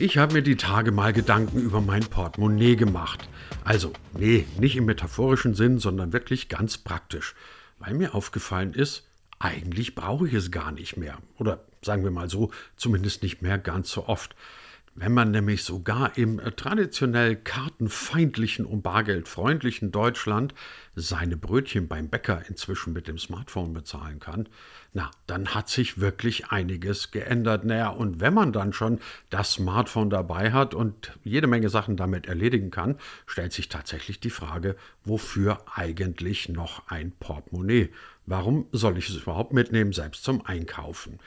Ich 0.00 0.16
habe 0.16 0.32
mir 0.32 0.42
die 0.42 0.56
Tage 0.56 0.92
mal 0.92 1.12
Gedanken 1.12 1.60
über 1.60 1.82
mein 1.82 2.00
Portemonnaie 2.00 2.74
gemacht. 2.74 3.28
Also, 3.64 3.92
nee, 4.14 4.46
nicht 4.58 4.76
im 4.76 4.86
metaphorischen 4.86 5.52
Sinn, 5.52 5.78
sondern 5.78 6.14
wirklich 6.14 6.48
ganz 6.48 6.78
praktisch. 6.78 7.34
Weil 7.78 7.92
mir 7.92 8.14
aufgefallen 8.14 8.72
ist, 8.72 9.06
eigentlich 9.38 9.94
brauche 9.94 10.26
ich 10.26 10.32
es 10.32 10.50
gar 10.50 10.72
nicht 10.72 10.96
mehr. 10.96 11.18
Oder 11.36 11.66
sagen 11.82 12.02
wir 12.02 12.10
mal 12.10 12.30
so, 12.30 12.50
zumindest 12.76 13.22
nicht 13.22 13.42
mehr 13.42 13.58
ganz 13.58 13.90
so 13.90 14.08
oft. 14.08 14.34
Wenn 14.96 15.14
man 15.14 15.30
nämlich 15.30 15.62
sogar 15.62 16.18
im 16.18 16.40
traditionell 16.56 17.36
kartenfeindlichen 17.36 18.66
und 18.66 18.82
bargeldfreundlichen 18.82 19.92
Deutschland 19.92 20.52
seine 20.96 21.36
Brötchen 21.36 21.86
beim 21.86 22.08
Bäcker 22.08 22.42
inzwischen 22.48 22.92
mit 22.92 23.06
dem 23.06 23.16
Smartphone 23.16 23.72
bezahlen 23.72 24.18
kann, 24.18 24.48
na, 24.92 25.10
dann 25.28 25.54
hat 25.54 25.68
sich 25.68 26.00
wirklich 26.00 26.48
einiges 26.48 27.12
geändert. 27.12 27.64
Naja, 27.64 27.90
und 27.90 28.20
wenn 28.20 28.34
man 28.34 28.52
dann 28.52 28.72
schon 28.72 28.98
das 29.30 29.52
Smartphone 29.52 30.10
dabei 30.10 30.52
hat 30.52 30.74
und 30.74 31.16
jede 31.22 31.46
Menge 31.46 31.68
Sachen 31.68 31.96
damit 31.96 32.26
erledigen 32.26 32.72
kann, 32.72 32.98
stellt 33.26 33.52
sich 33.52 33.68
tatsächlich 33.68 34.18
die 34.18 34.30
Frage, 34.30 34.74
wofür 35.04 35.62
eigentlich 35.72 36.48
noch 36.48 36.88
ein 36.88 37.12
Portemonnaie? 37.12 37.90
Warum 38.26 38.66
soll 38.72 38.98
ich 38.98 39.08
es 39.08 39.22
überhaupt 39.22 39.52
mitnehmen, 39.52 39.92
selbst 39.92 40.24
zum 40.24 40.44
Einkaufen? 40.44 41.20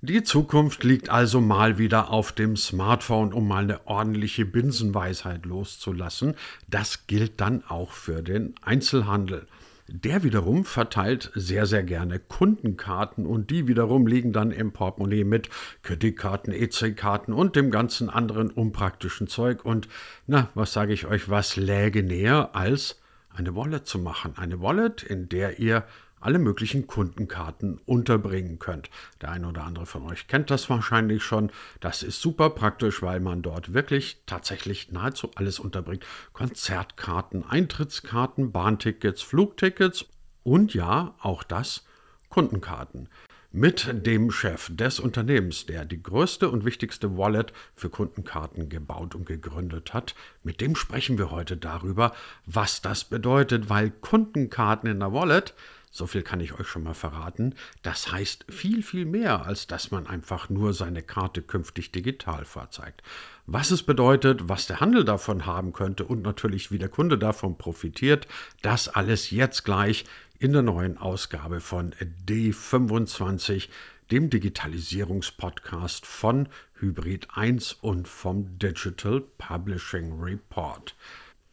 Die 0.00 0.22
Zukunft 0.22 0.84
liegt 0.84 1.10
also 1.10 1.40
mal 1.40 1.76
wieder 1.76 2.10
auf 2.10 2.30
dem 2.30 2.56
Smartphone, 2.56 3.32
um 3.32 3.48
mal 3.48 3.64
eine 3.64 3.84
ordentliche 3.88 4.44
Binsenweisheit 4.44 5.44
loszulassen. 5.44 6.36
Das 6.68 7.08
gilt 7.08 7.40
dann 7.40 7.64
auch 7.66 7.90
für 7.90 8.22
den 8.22 8.54
Einzelhandel. 8.62 9.48
Der 9.88 10.22
wiederum 10.22 10.64
verteilt 10.64 11.32
sehr, 11.34 11.66
sehr 11.66 11.82
gerne 11.82 12.20
Kundenkarten 12.20 13.26
und 13.26 13.50
die 13.50 13.66
wiederum 13.66 14.06
liegen 14.06 14.32
dann 14.32 14.52
im 14.52 14.70
Portemonnaie 14.70 15.24
mit 15.24 15.48
Kreditkarten, 15.82 16.52
EC-Karten 16.52 17.32
und 17.32 17.56
dem 17.56 17.72
ganzen 17.72 18.08
anderen 18.08 18.50
unpraktischen 18.52 19.26
Zeug. 19.26 19.64
Und 19.64 19.88
na, 20.28 20.48
was 20.54 20.72
sage 20.72 20.92
ich 20.92 21.06
euch, 21.06 21.28
was 21.28 21.56
läge 21.56 22.04
näher 22.04 22.50
als 22.54 23.00
eine 23.30 23.56
Wallet 23.56 23.88
zu 23.88 23.98
machen? 23.98 24.34
Eine 24.36 24.60
Wallet, 24.60 25.02
in 25.02 25.28
der 25.28 25.58
ihr 25.58 25.82
alle 26.20 26.38
möglichen 26.38 26.86
Kundenkarten 26.86 27.80
unterbringen 27.86 28.58
könnt. 28.58 28.90
Der 29.20 29.30
eine 29.30 29.48
oder 29.48 29.64
andere 29.64 29.86
von 29.86 30.04
euch 30.04 30.26
kennt 30.28 30.50
das 30.50 30.68
wahrscheinlich 30.70 31.22
schon. 31.22 31.50
Das 31.80 32.02
ist 32.02 32.20
super 32.20 32.50
praktisch, 32.50 33.02
weil 33.02 33.20
man 33.20 33.42
dort 33.42 33.74
wirklich 33.74 34.22
tatsächlich 34.26 34.90
nahezu 34.92 35.30
alles 35.34 35.58
unterbringt. 35.58 36.04
Konzertkarten, 36.32 37.44
Eintrittskarten, 37.48 38.52
Bahntickets, 38.52 39.22
Flugtickets 39.22 40.06
und 40.42 40.74
ja, 40.74 41.14
auch 41.20 41.42
das 41.42 41.84
Kundenkarten. 42.28 43.08
Mit 43.50 43.88
dem 44.06 44.30
Chef 44.30 44.70
des 44.70 45.00
Unternehmens, 45.00 45.64
der 45.64 45.86
die 45.86 46.02
größte 46.02 46.50
und 46.50 46.66
wichtigste 46.66 47.16
Wallet 47.16 47.54
für 47.74 47.88
Kundenkarten 47.88 48.68
gebaut 48.68 49.14
und 49.14 49.24
gegründet 49.24 49.94
hat, 49.94 50.14
mit 50.42 50.60
dem 50.60 50.76
sprechen 50.76 51.16
wir 51.16 51.30
heute 51.30 51.56
darüber, 51.56 52.12
was 52.44 52.82
das 52.82 53.04
bedeutet, 53.04 53.70
weil 53.70 53.90
Kundenkarten 53.90 54.90
in 54.90 55.00
der 55.00 55.14
Wallet 55.14 55.54
so 55.90 56.06
viel 56.06 56.22
kann 56.22 56.40
ich 56.40 56.58
euch 56.58 56.68
schon 56.68 56.82
mal 56.82 56.94
verraten. 56.94 57.54
Das 57.82 58.12
heißt 58.12 58.46
viel, 58.48 58.82
viel 58.82 59.04
mehr, 59.04 59.46
als 59.46 59.66
dass 59.66 59.90
man 59.90 60.06
einfach 60.06 60.48
nur 60.48 60.74
seine 60.74 61.02
Karte 61.02 61.42
künftig 61.42 61.92
digital 61.92 62.44
vorzeigt. 62.44 63.02
Was 63.46 63.70
es 63.70 63.82
bedeutet, 63.82 64.48
was 64.48 64.66
der 64.66 64.80
Handel 64.80 65.04
davon 65.04 65.46
haben 65.46 65.72
könnte 65.72 66.04
und 66.04 66.22
natürlich 66.22 66.70
wie 66.70 66.78
der 66.78 66.88
Kunde 66.88 67.18
davon 67.18 67.56
profitiert, 67.56 68.28
das 68.62 68.88
alles 68.88 69.30
jetzt 69.30 69.64
gleich 69.64 70.04
in 70.38 70.52
der 70.52 70.62
neuen 70.62 70.98
Ausgabe 70.98 71.60
von 71.60 71.94
D25, 72.26 73.68
dem 74.10 74.30
Digitalisierungspodcast 74.30 76.06
von 76.06 76.48
Hybrid 76.78 77.28
1 77.34 77.72
und 77.72 78.08
vom 78.08 78.58
Digital 78.58 79.20
Publishing 79.36 80.20
Report. 80.20 80.94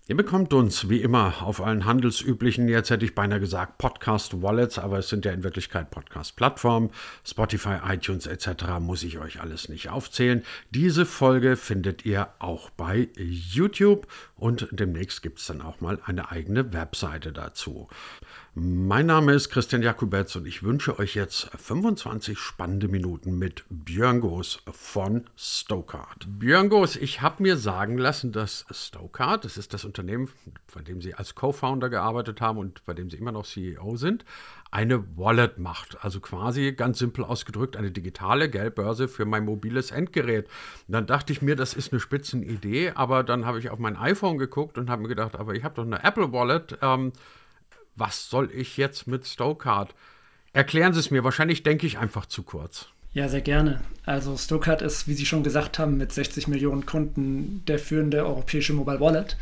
Ihr 0.07 0.15
bekommt 0.15 0.53
uns 0.53 0.87
wie 0.87 1.01
immer 1.01 1.41
auf 1.41 1.59
allen 1.59 1.85
handelsüblichen, 1.85 2.67
jetzt 2.67 2.91
hätte 2.91 3.05
ich 3.05 3.15
beinahe 3.15 3.39
gesagt 3.39 3.79
Podcast-Wallets, 3.79 4.77
aber 4.77 4.99
es 4.99 5.09
sind 5.09 5.25
ja 5.25 5.31
in 5.31 5.43
Wirklichkeit 5.43 5.89
Podcast-Plattformen, 5.89 6.91
Spotify, 7.25 7.77
iTunes 7.87 8.27
etc. 8.27 8.77
muss 8.79 9.01
ich 9.01 9.17
euch 9.17 9.41
alles 9.41 9.67
nicht 9.67 9.89
aufzählen. 9.89 10.43
Diese 10.69 11.07
Folge 11.07 11.55
findet 11.55 12.05
ihr 12.05 12.27
auch 12.37 12.69
bei 12.69 13.09
YouTube 13.17 14.05
und 14.35 14.67
demnächst 14.69 15.23
gibt 15.23 15.39
es 15.39 15.47
dann 15.47 15.63
auch 15.63 15.81
mal 15.81 15.97
eine 16.05 16.29
eigene 16.29 16.71
Webseite 16.71 17.33
dazu. 17.33 17.87
Mein 18.57 19.07
Name 19.07 19.33
ist 19.33 19.49
Christian 19.49 19.81
Jakubetz 19.81 20.33
und 20.37 20.47
ich 20.47 20.63
wünsche 20.63 20.97
euch 20.97 21.13
jetzt 21.13 21.49
25 21.57 22.39
spannende 22.39 22.87
Minuten 22.87 23.37
mit 23.37 23.65
Björn 23.69 24.21
Goos 24.21 24.61
von 24.71 25.25
Stokart. 25.35 26.25
Björn 26.25 26.69
Goos, 26.69 26.95
ich 26.95 27.19
habe 27.19 27.43
mir 27.43 27.57
sagen 27.57 27.97
lassen, 27.97 28.31
dass 28.31 28.65
Stokart, 28.71 29.43
das 29.43 29.57
ist 29.57 29.73
das 29.73 29.83
Unternehmen, 29.83 30.29
von 30.69 30.85
dem 30.85 31.01
Sie 31.01 31.13
als 31.13 31.35
Co-Founder 31.35 31.89
gearbeitet 31.89 32.39
haben 32.39 32.57
und 32.57 32.85
bei 32.85 32.93
dem 32.93 33.09
Sie 33.09 33.17
immer 33.17 33.33
noch 33.33 33.45
CEO 33.45 33.97
sind, 33.97 34.23
eine 34.71 35.03
Wallet 35.17 35.57
macht. 35.57 35.97
Also 36.01 36.21
quasi 36.21 36.71
ganz 36.71 36.99
simpel 36.99 37.25
ausgedrückt 37.25 37.75
eine 37.75 37.91
digitale 37.91 38.49
Geldbörse 38.49 39.09
für 39.09 39.25
mein 39.25 39.43
mobiles 39.43 39.91
Endgerät. 39.91 40.45
Und 40.87 40.93
dann 40.93 41.07
dachte 41.07 41.33
ich 41.33 41.41
mir, 41.41 41.57
das 41.57 41.73
ist 41.73 41.91
eine 41.91 41.99
Spitzenidee, 41.99 42.93
aber 42.95 43.23
dann 43.23 43.45
habe 43.45 43.59
ich 43.59 43.69
auf 43.69 43.79
mein 43.79 43.97
iPhone 43.97 44.37
geguckt 44.37 44.77
und 44.77 44.89
habe 44.89 45.01
mir 45.01 45.09
gedacht, 45.09 45.35
aber 45.35 45.55
ich 45.55 45.65
habe 45.65 45.75
doch 45.75 45.83
eine 45.83 46.05
Apple 46.05 46.31
Wallet. 46.31 46.77
Ähm, 46.81 47.11
was 47.95 48.29
soll 48.29 48.49
ich 48.53 48.77
jetzt 48.77 49.07
mit 49.07 49.25
Stokart? 49.25 49.93
Erklären 50.53 50.93
Sie 50.93 50.99
es 50.99 51.11
mir, 51.11 51.23
wahrscheinlich 51.23 51.63
denke 51.63 51.85
ich 51.87 51.97
einfach 51.97 52.25
zu 52.25 52.43
kurz. 52.43 52.87
Ja, 53.13 53.29
sehr 53.29 53.41
gerne. 53.41 53.81
Also 54.05 54.37
Stokart 54.37 54.81
ist, 54.81 55.07
wie 55.07 55.13
Sie 55.13 55.25
schon 55.25 55.43
gesagt 55.43 55.79
haben, 55.79 55.97
mit 55.97 56.11
60 56.11 56.47
Millionen 56.47 56.85
Kunden 56.85 57.63
der 57.67 57.79
führende 57.79 58.25
europäische 58.25 58.73
Mobile 58.73 58.99
Wallet. 58.99 59.37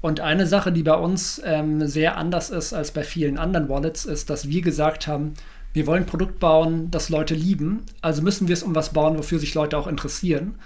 Und 0.00 0.20
eine 0.20 0.46
Sache, 0.46 0.72
die 0.72 0.82
bei 0.82 0.96
uns 0.96 1.40
ähm, 1.44 1.86
sehr 1.86 2.16
anders 2.16 2.50
ist 2.50 2.72
als 2.72 2.90
bei 2.90 3.04
vielen 3.04 3.38
anderen 3.38 3.68
Wallets, 3.68 4.04
ist, 4.04 4.30
dass 4.30 4.48
wir 4.48 4.62
gesagt 4.62 5.06
haben, 5.06 5.34
wir 5.72 5.86
wollen 5.86 6.02
ein 6.02 6.06
Produkt 6.06 6.40
bauen, 6.40 6.90
das 6.90 7.08
Leute 7.08 7.34
lieben, 7.34 7.84
also 8.00 8.22
müssen 8.22 8.46
wir 8.46 8.52
es 8.52 8.62
um 8.62 8.74
was 8.74 8.92
bauen, 8.92 9.16
wofür 9.16 9.38
sich 9.38 9.54
Leute 9.54 9.78
auch 9.78 9.86
interessieren. 9.86 10.56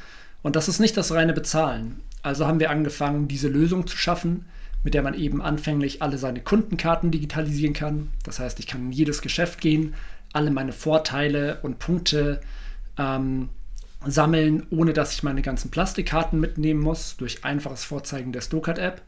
Und 0.43 0.57
das 0.57 0.69
ist 0.69 0.81
nicht 0.81 0.97
das 0.97 1.13
reine 1.13 1.33
Bezahlen. 1.33 2.01
Also 2.23 2.47
haben 2.47 2.61
wir 2.61 2.71
angefangen, 2.71 3.29
diese 3.29 3.49
Lösung 3.49 3.87
zu 3.87 3.97
schaffen, 3.97 4.45
mit 4.85 4.95
der 4.95 5.03
man 5.03 5.15
eben 5.15 5.43
anfänglich 5.43 6.03
alle 6.03 6.19
seine 6.19 6.41
Kundenkarten 6.41 7.11
digitalisieren 7.11 7.75
kann. 7.75 8.11
Das 8.25 8.39
heißt, 8.39 8.61
ich 8.61 8.67
kann 8.67 8.87
in 8.87 8.93
jedes 8.93 9.23
Geschäft 9.23 9.61
gehen, 9.61 9.95
alle 10.33 10.51
meine 10.51 10.73
Vorteile 10.73 11.59
und 11.63 11.79
Punkte 11.79 12.41
ähm, 12.99 13.49
sammeln, 14.07 14.67
ohne 14.71 14.93
dass 14.93 15.13
ich 15.13 15.23
meine 15.23 15.43
ganzen 15.43 15.71
Plastikkarten 15.71 16.39
mitnehmen 16.39 16.81
muss, 16.81 17.17
durch 17.17 17.45
einfaches 17.45 17.85
Vorzeigen 17.85 18.33
der 18.33 18.41
Stokart-App. 18.41 19.03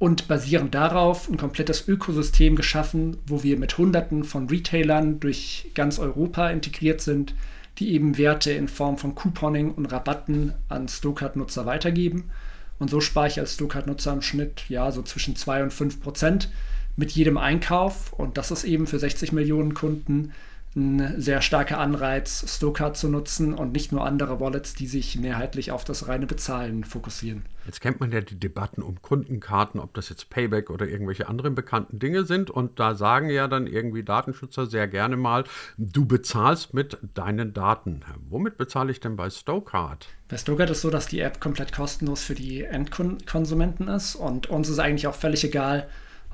Und 0.00 0.28
basierend 0.28 0.74
darauf 0.74 1.28
ein 1.28 1.36
komplettes 1.36 1.88
Ökosystem 1.88 2.54
geschaffen, 2.54 3.16
wo 3.26 3.42
wir 3.42 3.58
mit 3.58 3.78
Hunderten 3.78 4.22
von 4.22 4.48
Retailern 4.48 5.18
durch 5.18 5.70
ganz 5.74 5.98
Europa 5.98 6.50
integriert 6.50 7.00
sind, 7.00 7.34
die 7.78 7.92
eben 7.92 8.16
Werte 8.16 8.52
in 8.52 8.68
Form 8.68 8.96
von 8.96 9.16
Couponing 9.16 9.72
und 9.72 9.86
Rabatten 9.86 10.54
an 10.68 10.86
Stokart-Nutzer 10.86 11.66
weitergeben 11.66 12.30
und 12.78 12.90
so 12.90 13.00
spare 13.00 13.28
ich 13.28 13.38
als 13.40 13.54
Stuttgart-Nutzer 13.54 14.12
im 14.12 14.22
Schnitt 14.22 14.64
ja 14.68 14.90
so 14.92 15.02
zwischen 15.02 15.36
2 15.36 15.64
und 15.64 15.72
5 15.72 16.00
Prozent 16.00 16.50
mit 16.96 17.12
jedem 17.12 17.38
Einkauf. 17.38 18.12
Und 18.12 18.38
das 18.38 18.50
ist 18.50 18.64
eben 18.64 18.86
für 18.86 18.98
60 18.98 19.32
Millionen 19.32 19.74
Kunden 19.74 20.32
ein 20.78 21.20
sehr 21.20 21.42
starker 21.42 21.78
Anreiz, 21.78 22.44
Stokart 22.56 22.96
zu 22.96 23.08
nutzen 23.08 23.52
und 23.52 23.72
nicht 23.72 23.92
nur 23.92 24.06
andere 24.06 24.40
Wallets, 24.40 24.74
die 24.74 24.86
sich 24.86 25.18
mehrheitlich 25.18 25.72
auf 25.72 25.84
das 25.84 26.08
reine 26.08 26.26
Bezahlen 26.26 26.84
fokussieren. 26.84 27.44
Jetzt 27.66 27.80
kennt 27.82 28.00
man 28.00 28.10
ja 28.12 28.22
die 28.22 28.38
Debatten 28.38 28.80
um 28.80 29.02
Kundenkarten, 29.02 29.78
ob 29.78 29.92
das 29.92 30.08
jetzt 30.08 30.30
Payback 30.30 30.70
oder 30.70 30.88
irgendwelche 30.88 31.28
anderen 31.28 31.54
bekannten 31.54 31.98
Dinge 31.98 32.24
sind. 32.24 32.50
Und 32.50 32.80
da 32.80 32.94
sagen 32.94 33.28
ja 33.28 33.46
dann 33.46 33.66
irgendwie 33.66 34.02
Datenschützer 34.02 34.66
sehr 34.66 34.88
gerne 34.88 35.16
mal, 35.16 35.44
du 35.76 36.06
bezahlst 36.06 36.72
mit 36.72 36.96
deinen 37.14 37.52
Daten. 37.52 38.00
Womit 38.30 38.56
bezahle 38.56 38.90
ich 38.90 39.00
denn 39.00 39.16
bei 39.16 39.28
Stokart? 39.28 40.06
Bei 40.28 40.38
Stokart 40.38 40.70
ist 40.70 40.80
so, 40.80 40.88
dass 40.88 41.08
die 41.08 41.20
App 41.20 41.40
komplett 41.40 41.72
kostenlos 41.72 42.22
für 42.22 42.34
die 42.34 42.62
Endkonsumenten 42.62 43.88
ist 43.88 44.14
und 44.14 44.48
uns 44.48 44.70
ist 44.70 44.78
eigentlich 44.78 45.06
auch 45.06 45.14
völlig 45.14 45.44
egal, 45.44 45.88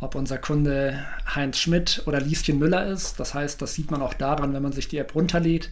ob 0.05 0.15
unser 0.15 0.39
Kunde 0.39 1.05
Heinz 1.35 1.59
Schmidt 1.59 2.03
oder 2.07 2.21
Lieschen 2.21 2.59
Müller 2.59 2.87
ist. 2.87 3.19
Das 3.19 3.35
heißt, 3.35 3.61
das 3.61 3.75
sieht 3.75 3.91
man 3.91 4.03
auch 4.03 4.15
daran, 4.15 4.53
wenn 4.53 4.63
man 4.63 4.73
sich 4.73 4.87
die 4.87 4.99
App 4.99 5.15
runterlädt. 5.15 5.71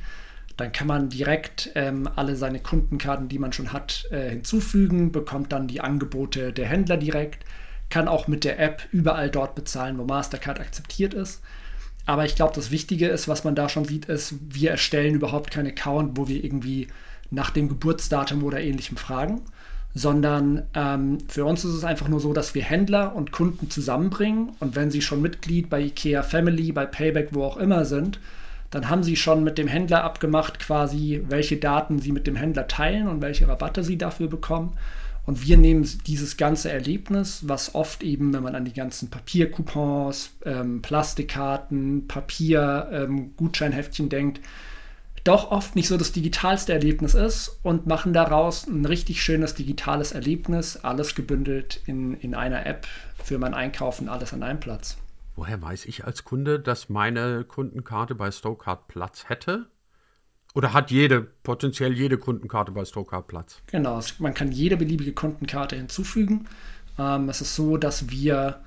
Dann 0.57 0.73
kann 0.73 0.87
man 0.87 1.09
direkt 1.09 1.71
ähm, 1.75 2.09
alle 2.17 2.37
seine 2.37 2.61
Kundenkarten, 2.61 3.29
die 3.29 3.39
man 3.39 3.53
schon 3.53 3.73
hat, 3.73 4.07
äh, 4.11 4.31
hinzufügen, 4.31 5.13
bekommt 5.13 5.53
dann 5.53 5.69
die 5.69 5.81
Angebote 5.81 6.53
der 6.53 6.67
Händler 6.67 6.97
direkt, 6.97 7.45
kann 7.91 8.09
auch 8.09 8.27
mit 8.27 8.45
der 8.45 8.59
App 8.59 8.89
überall 8.91 9.31
dort 9.31 9.55
bezahlen, 9.55 9.99
wo 9.99 10.05
Mastercard 10.05 10.61
akzeptiert 10.61 11.15
ist. 11.15 11.43
Aber 12.05 12.25
ich 12.25 12.35
glaube, 12.35 12.55
das 12.55 12.71
Wichtige 12.71 13.09
ist, 13.09 13.29
was 13.29 13.45
man 13.45 13.55
da 13.55 13.69
schon 13.69 13.85
sieht, 13.85 14.07
ist, 14.07 14.35
wir 14.41 14.71
erstellen 14.71 15.15
überhaupt 15.15 15.51
keinen 15.51 15.69
Account, 15.69 16.19
wo 16.19 16.27
wir 16.27 16.43
irgendwie 16.43 16.89
nach 17.31 17.51
dem 17.51 17.69
Geburtsdatum 17.69 18.43
oder 18.43 18.61
ähnlichem 18.61 18.97
fragen, 18.97 19.43
sondern 19.95 20.63
ähm, 20.75 21.19
für 21.29 21.45
uns 21.45 21.65
ist 21.65 21.75
es 21.75 21.85
einfach 21.85 22.09
nur 22.09 22.21
so, 22.21 22.33
dass 22.33 22.55
wir 22.55 22.63
Händler 22.63 23.15
und 23.15 23.33
Kunden 23.33 23.69
zusammenbringen 23.71 24.53
und 24.61 24.75
wenn 24.75 24.91
sie 24.91 25.03
schon 25.03 25.21
Mitglied 25.21 25.69
bei 25.69 25.81
IKEA 25.83 26.23
Family, 26.23 26.73
bei 26.73 26.87
Payback, 26.87 27.29
wo 27.33 27.45
auch 27.45 27.59
immer 27.59 27.85
sind, 27.85 28.19
dann 28.71 28.89
haben 28.89 29.03
sie 29.03 29.17
schon 29.17 29.45
mit 29.45 29.59
dem 29.59 29.69
Händler 29.69 30.03
abgemacht, 30.03 30.59
quasi, 30.59 31.23
welche 31.29 31.59
Daten 31.59 31.99
sie 31.99 32.11
mit 32.11 32.27
dem 32.27 32.37
Händler 32.37 32.69
teilen 32.69 33.07
und 33.07 33.21
welche 33.21 33.47
Rabatte 33.47 33.85
sie 33.85 33.99
dafür 33.99 34.29
bekommen. 34.29 34.73
Und 35.27 35.47
wir 35.47 35.57
nehmen 35.59 35.87
dieses 36.07 36.37
ganze 36.39 36.73
Erlebnis, 36.73 37.43
was 37.47 37.75
oft 37.75 38.03
eben, 38.03 38.33
wenn 38.33 38.43
man 38.43 38.55
an 38.55 38.65
die 38.65 38.73
ganzen 38.73 39.11
Papiercoupons, 39.11 40.31
ähm, 40.45 40.83
Plastikkarten, 40.83 42.09
Papier, 42.09 42.89
ähm, 42.91 43.37
Gutscheinheftchen 43.37 44.09
denkt, 44.09 44.41
doch 45.25 45.51
oft 45.51 45.77
nicht 45.77 45.89
so 45.89 45.97
das 45.97 46.13
digitalste 46.13 46.73
Erlebnis 46.73 47.15
ist 47.15 47.59
und 47.63 47.87
machen 47.87 48.13
daraus 48.13 48.67
ein 48.67 48.85
richtig 48.85 49.23
schönes 49.23 49.55
digitales 49.55 50.13
Erlebnis, 50.13 50.77
alles 50.77 51.15
gebündelt 51.15 51.81
in, 51.87 52.15
in 52.15 52.35
einer 52.35 52.67
App 52.67 52.87
für 53.23 53.39
mein 53.39 53.55
Einkaufen, 53.55 54.09
alles 54.09 54.33
an 54.33 54.43
einem 54.43 54.61
Platz. 54.61 54.97
Woher 55.37 55.63
weiß 55.63 55.87
ich 55.87 56.05
als 56.05 56.25
Kunde, 56.25 56.61
dass 56.61 56.89
meine 56.89 57.45
Kundenkarte 57.45 58.15
bei 58.15 58.31
Stokart 58.31 58.89
Platz 58.89 59.29
hätte? 59.29 59.67
Oder 60.55 60.75
hat 60.75 60.91
jede, 60.91 61.23
potenziell 61.23 61.95
jede 61.95 62.19
Kundenkarte 62.19 62.73
bei 62.73 62.85
Stokart 62.85 63.29
Platz? 63.29 63.63
Genau, 63.69 64.01
man 64.19 64.35
kann 64.35 64.53
jede 64.53 64.77
beliebige 64.77 65.13
Kundenkarte 65.13 65.77
hinzufügen. 65.77 66.47
Ähm, 66.99 67.29
es 67.31 67.41
ist 67.41 67.55
so, 67.55 67.79
dass 67.79 68.11
wir, 68.11 68.61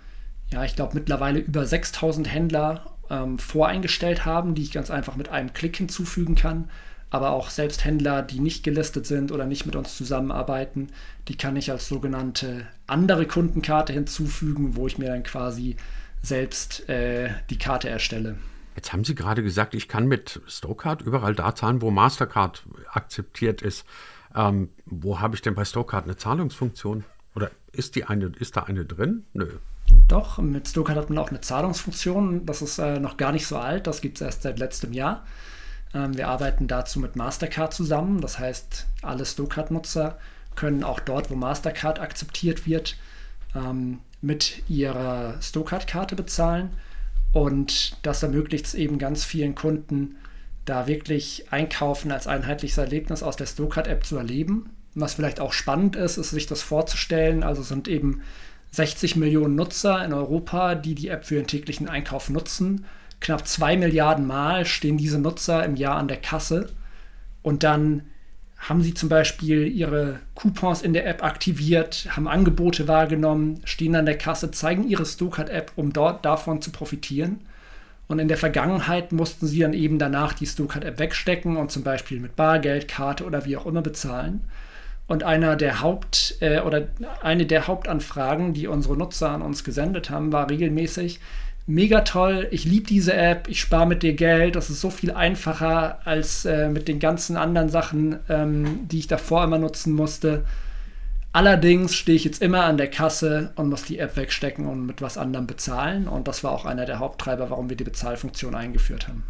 ja, 0.51 0.63
ich 0.63 0.75
glaube, 0.75 0.95
mittlerweile 0.95 1.39
über 1.39 1.65
6000 1.65 2.31
Händler 2.33 2.94
ähm, 3.09 3.39
voreingestellt 3.39 4.25
haben, 4.25 4.55
die 4.55 4.63
ich 4.63 4.71
ganz 4.71 4.91
einfach 4.91 5.15
mit 5.15 5.29
einem 5.29 5.53
Klick 5.53 5.77
hinzufügen 5.77 6.35
kann. 6.35 6.69
Aber 7.09 7.31
auch 7.31 7.49
selbst 7.49 7.85
Händler, 7.85 8.21
die 8.23 8.39
nicht 8.39 8.63
gelistet 8.63 9.05
sind 9.05 9.31
oder 9.31 9.45
nicht 9.45 9.65
mit 9.65 9.75
uns 9.75 9.95
zusammenarbeiten, 9.95 10.89
die 11.27 11.37
kann 11.37 11.55
ich 11.55 11.71
als 11.71 11.87
sogenannte 11.87 12.67
andere 12.87 13.25
Kundenkarte 13.25 13.93
hinzufügen, 13.93 14.75
wo 14.75 14.87
ich 14.87 14.97
mir 14.97 15.07
dann 15.07 15.23
quasi 15.23 15.77
selbst 16.21 16.89
äh, 16.89 17.29
die 17.49 17.57
Karte 17.57 17.89
erstelle. 17.89 18.35
Jetzt 18.75 18.91
haben 18.91 19.05
Sie 19.05 19.15
gerade 19.15 19.43
gesagt, 19.43 19.73
ich 19.73 19.87
kann 19.87 20.07
mit 20.07 20.41
Stokart 20.47 21.01
überall 21.01 21.33
da 21.33 21.55
zahlen, 21.55 21.81
wo 21.81 21.91
Mastercard 21.91 22.65
akzeptiert 22.91 23.61
ist. 23.61 23.85
Ähm, 24.35 24.69
wo 24.85 25.21
habe 25.21 25.35
ich 25.35 25.41
denn 25.41 25.55
bei 25.55 25.63
Stokart 25.63 26.03
eine 26.03 26.17
Zahlungsfunktion? 26.17 27.05
Oder 27.35 27.51
ist, 27.71 27.95
die 27.95 28.05
eine, 28.05 28.31
ist 28.39 28.55
da 28.55 28.63
eine 28.63 28.85
drin? 28.85 29.25
Nö. 29.33 29.47
Doch, 30.07 30.39
mit 30.39 30.67
Stokart 30.67 30.97
hat 30.97 31.09
man 31.09 31.19
auch 31.19 31.29
eine 31.29 31.41
Zahlungsfunktion. 31.41 32.45
Das 32.45 32.61
ist 32.61 32.79
äh, 32.79 32.99
noch 32.99 33.17
gar 33.17 33.31
nicht 33.31 33.47
so 33.47 33.57
alt, 33.57 33.87
das 33.87 34.01
gibt 34.01 34.17
es 34.17 34.21
erst 34.21 34.43
seit 34.43 34.57
letztem 34.59 34.93
Jahr. 34.93 35.25
Ähm, 35.93 36.15
wir 36.17 36.27
arbeiten 36.27 36.67
dazu 36.67 36.99
mit 36.99 37.15
Mastercard 37.15 37.73
zusammen. 37.73 38.21
Das 38.21 38.39
heißt, 38.39 38.87
alle 39.01 39.25
Stokart-Nutzer 39.25 40.17
können 40.55 40.83
auch 40.83 40.99
dort, 40.99 41.29
wo 41.29 41.35
Mastercard 41.35 41.99
akzeptiert 41.99 42.65
wird, 42.65 42.97
ähm, 43.55 43.99
mit 44.21 44.63
ihrer 44.69 45.41
Stokart-Karte 45.41 46.15
bezahlen. 46.15 46.71
Und 47.31 47.97
das 48.05 48.23
ermöglicht 48.23 48.65
es 48.65 48.73
eben 48.73 48.97
ganz 48.97 49.25
vielen 49.25 49.55
Kunden, 49.55 50.15
da 50.63 50.87
wirklich 50.87 51.51
Einkaufen 51.51 52.11
als 52.11 52.27
einheitliches 52.27 52.77
Erlebnis 52.77 53.21
aus 53.21 53.35
der 53.35 53.45
Stokart-App 53.45 54.05
zu 54.05 54.17
erleben. 54.17 54.69
Was 54.95 55.15
vielleicht 55.15 55.41
auch 55.41 55.53
spannend 55.53 55.95
ist, 55.95 56.17
ist 56.17 56.31
sich 56.31 56.47
das 56.47 56.61
vorzustellen. 56.61 57.43
Also 57.43 57.61
sind 57.61 57.87
eben 57.87 58.21
60 58.71 59.17
Millionen 59.17 59.55
Nutzer 59.55 60.03
in 60.03 60.13
Europa, 60.13 60.75
die 60.75 60.95
die 60.95 61.09
App 61.09 61.25
für 61.25 61.35
ihren 61.35 61.47
täglichen 61.47 61.89
Einkauf 61.89 62.29
nutzen. 62.29 62.85
Knapp 63.19 63.47
2 63.47 63.77
Milliarden 63.77 64.25
Mal 64.25 64.65
stehen 64.65 64.97
diese 64.97 65.19
Nutzer 65.19 65.63
im 65.65 65.75
Jahr 65.75 65.97
an 65.97 66.07
der 66.07 66.17
Kasse. 66.17 66.69
Und 67.41 67.63
dann 67.63 68.03
haben 68.57 68.81
sie 68.81 68.93
zum 68.93 69.09
Beispiel 69.09 69.67
ihre 69.67 70.19
Coupons 70.33 70.81
in 70.81 70.93
der 70.93 71.05
App 71.05 71.23
aktiviert, 71.23 72.07
haben 72.09 72.27
Angebote 72.27 72.87
wahrgenommen, 72.87 73.61
stehen 73.65 73.95
an 73.95 74.05
der 74.05 74.17
Kasse, 74.17 74.51
zeigen 74.51 74.87
ihre 74.87 75.05
Stokart-App, 75.05 75.73
um 75.75 75.93
dort 75.93 76.25
davon 76.25 76.61
zu 76.61 76.71
profitieren. 76.71 77.41
Und 78.07 78.19
in 78.19 78.27
der 78.27 78.37
Vergangenheit 78.37 79.11
mussten 79.11 79.47
sie 79.47 79.59
dann 79.59 79.73
eben 79.73 79.99
danach 79.99 80.33
die 80.33 80.45
Stokart-App 80.45 80.99
wegstecken 80.99 81.57
und 81.57 81.71
zum 81.71 81.83
Beispiel 81.83 82.19
mit 82.19 82.35
Bargeld, 82.35 82.87
Karte 82.87 83.25
oder 83.25 83.45
wie 83.45 83.57
auch 83.57 83.65
immer 83.65 83.81
bezahlen. 83.81 84.41
Und 85.07 85.23
einer 85.23 85.55
der 85.55 85.81
Haupt 85.81 86.37
äh, 86.39 86.61
oder 86.61 86.87
eine 87.21 87.45
der 87.45 87.67
Hauptanfragen, 87.67 88.53
die 88.53 88.67
unsere 88.67 88.97
Nutzer 88.97 89.29
an 89.29 89.41
uns 89.41 89.63
gesendet 89.63 90.09
haben, 90.09 90.31
war 90.31 90.49
regelmäßig, 90.49 91.19
mega 91.67 92.01
toll, 92.01 92.47
ich 92.51 92.65
liebe 92.65 92.87
diese 92.87 93.13
App, 93.13 93.47
ich 93.47 93.59
spare 93.59 93.87
mit 93.87 94.03
dir 94.03 94.13
Geld, 94.13 94.55
das 94.55 94.69
ist 94.69 94.81
so 94.81 94.89
viel 94.89 95.11
einfacher 95.11 95.99
als 96.05 96.45
äh, 96.45 96.69
mit 96.69 96.87
den 96.87 96.99
ganzen 96.99 97.37
anderen 97.37 97.69
Sachen, 97.69 98.19
ähm, 98.29 98.87
die 98.87 98.99
ich 98.99 99.07
davor 99.07 99.43
immer 99.43 99.57
nutzen 99.57 99.93
musste. 99.93 100.43
Allerdings 101.33 101.95
stehe 101.95 102.15
ich 102.15 102.23
jetzt 102.23 102.41
immer 102.41 102.63
an 102.63 102.77
der 102.77 102.89
Kasse 102.89 103.51
und 103.55 103.69
muss 103.69 103.83
die 103.83 103.99
App 103.99 104.15
wegstecken 104.15 104.65
und 104.67 104.85
mit 104.85 105.01
was 105.01 105.17
anderem 105.17 105.47
bezahlen. 105.47 106.07
Und 106.07 106.29
das 106.29 106.45
war 106.45 106.51
auch 106.53 106.63
einer 106.63 106.85
der 106.85 106.99
Haupttreiber, 106.99 107.49
warum 107.49 107.69
wir 107.69 107.75
die 107.75 107.83
Bezahlfunktion 107.83 108.55
eingeführt 108.55 109.09
haben. 109.09 109.23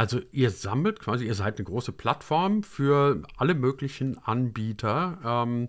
Also 0.00 0.18
ihr 0.32 0.50
sammelt 0.50 0.98
quasi, 0.98 1.26
ihr 1.26 1.34
seid 1.34 1.58
eine 1.58 1.66
große 1.66 1.92
Plattform 1.92 2.62
für 2.62 3.22
alle 3.36 3.54
möglichen 3.54 4.16
Anbieter. 4.16 5.18
Ähm, 5.22 5.68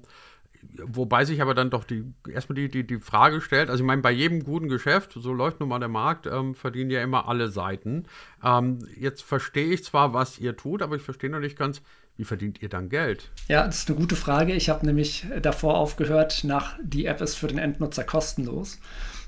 wobei 0.86 1.26
sich 1.26 1.42
aber 1.42 1.54
dann 1.54 1.70
doch 1.70 1.84
die, 1.84 2.06
erstmal 2.30 2.56
die, 2.56 2.70
die, 2.70 2.88
die 2.88 3.02
Frage 3.02 3.42
stellt, 3.42 3.70
also 3.70 3.84
ich 3.84 3.88
meine, 3.88 4.02
bei 4.02 4.12
jedem 4.12 4.46
guten 4.46 4.70
Geschäft, 4.70 5.12
so 5.18 5.34
läuft 5.34 5.60
nun 5.60 5.68
mal 5.68 5.80
der 5.80 5.90
Markt, 5.90 6.28
ähm, 6.28 6.56
verdienen 6.56 6.92
ja 6.92 7.04
immer 7.04 7.28
alle 7.28 7.50
Seiten. 7.50 8.06
Ähm, 8.42 8.80
jetzt 8.98 9.22
verstehe 9.22 9.74
ich 9.74 9.84
zwar, 9.84 10.14
was 10.14 10.40
ihr 10.40 10.56
tut, 10.56 10.82
aber 10.82 10.96
ich 10.96 11.02
verstehe 11.02 11.30
noch 11.30 11.42
nicht 11.42 11.58
ganz, 11.58 11.82
wie 12.16 12.24
verdient 12.24 12.62
ihr 12.62 12.70
dann 12.70 12.88
Geld? 12.88 13.32
Ja, 13.50 13.66
das 13.66 13.80
ist 13.80 13.90
eine 13.90 14.00
gute 14.00 14.16
Frage. 14.16 14.54
Ich 14.54 14.70
habe 14.70 14.86
nämlich 14.86 15.26
davor 15.42 15.78
aufgehört, 15.78 16.46
nach 16.46 16.80
die 16.82 17.06
App 17.06 17.20
ist 17.20 17.36
für 17.36 17.48
den 17.48 17.58
Endnutzer 17.58 18.06
kostenlos. 18.06 18.80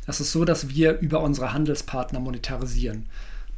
Das 0.05 0.21
ist 0.21 0.31
so, 0.31 0.45
dass 0.45 0.69
wir 0.69 1.00
über 1.00 1.19
unsere 1.19 1.51
Handelspartner 1.51 2.21
monetarisieren. 2.21 3.09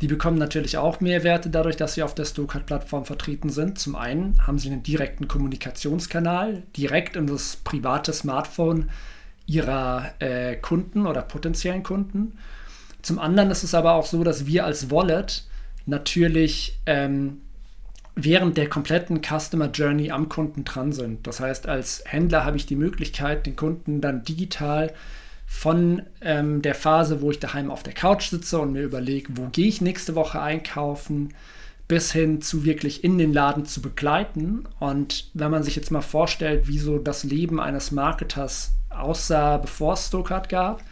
Die 0.01 0.07
bekommen 0.07 0.37
natürlich 0.37 0.77
auch 0.77 0.99
Mehrwerte 0.99 1.49
dadurch, 1.49 1.77
dass 1.77 1.93
sie 1.93 2.03
auf 2.03 2.13
der 2.15 2.25
Stokart-Plattform 2.25 3.05
vertreten 3.05 3.49
sind. 3.49 3.79
Zum 3.79 3.95
einen 3.95 4.45
haben 4.45 4.59
sie 4.59 4.69
einen 4.69 4.83
direkten 4.83 5.27
Kommunikationskanal 5.27 6.63
direkt 6.75 7.15
in 7.15 7.27
das 7.27 7.57
private 7.57 8.11
Smartphone 8.11 8.89
ihrer 9.47 10.13
äh, 10.19 10.55
Kunden 10.57 11.07
oder 11.07 11.21
potenziellen 11.21 11.83
Kunden. 11.83 12.37
Zum 13.01 13.19
anderen 13.19 13.51
ist 13.51 13.63
es 13.63 13.73
aber 13.73 13.93
auch 13.93 14.05
so, 14.05 14.23
dass 14.23 14.45
wir 14.45 14.65
als 14.65 14.91
Wallet 14.91 15.45
natürlich 15.85 16.79
ähm, 16.87 17.41
während 18.15 18.57
der 18.57 18.67
kompletten 18.67 19.21
Customer 19.21 19.69
Journey 19.69 20.11
am 20.11 20.29
Kunden 20.29 20.63
dran 20.63 20.91
sind. 20.91 21.27
Das 21.27 21.39
heißt, 21.39 21.67
als 21.67 22.03
Händler 22.05 22.45
habe 22.45 22.57
ich 22.57 22.65
die 22.65 22.75
Möglichkeit, 22.75 23.45
den 23.45 23.55
Kunden 23.55 24.01
dann 24.01 24.23
digital 24.23 24.93
von 25.45 26.01
ähm, 26.21 26.61
der 26.61 26.75
Phase, 26.75 27.21
wo 27.21 27.31
ich 27.31 27.39
daheim 27.39 27.71
auf 27.71 27.83
der 27.83 27.93
Couch 27.93 28.29
sitze 28.29 28.59
und 28.59 28.73
mir 28.73 28.83
überlege, 28.83 29.33
wo 29.35 29.47
gehe 29.47 29.67
ich 29.67 29.81
nächste 29.81 30.15
Woche 30.15 30.41
einkaufen, 30.41 31.33
bis 31.87 32.11
hin 32.11 32.41
zu 32.41 32.65
wirklich 32.65 33.03
in 33.03 33.17
den 33.17 33.31
Laden 33.31 33.65
zu 33.65 33.81
begleiten. 33.81 34.67
Und 34.79 35.29
wenn 35.33 35.51
man 35.51 35.63
sich 35.63 35.75
jetzt 35.75 35.91
mal 35.91 36.01
vorstellt, 36.01 36.67
wie 36.67 36.79
so 36.79 36.97
das 36.97 37.23
Leben 37.23 37.59
eines 37.59 37.91
Marketers 37.91 38.73
aussah, 38.89 39.57
bevor 39.57 39.93
es 39.93 40.07
Stokart 40.07 40.49
gab, 40.49 40.83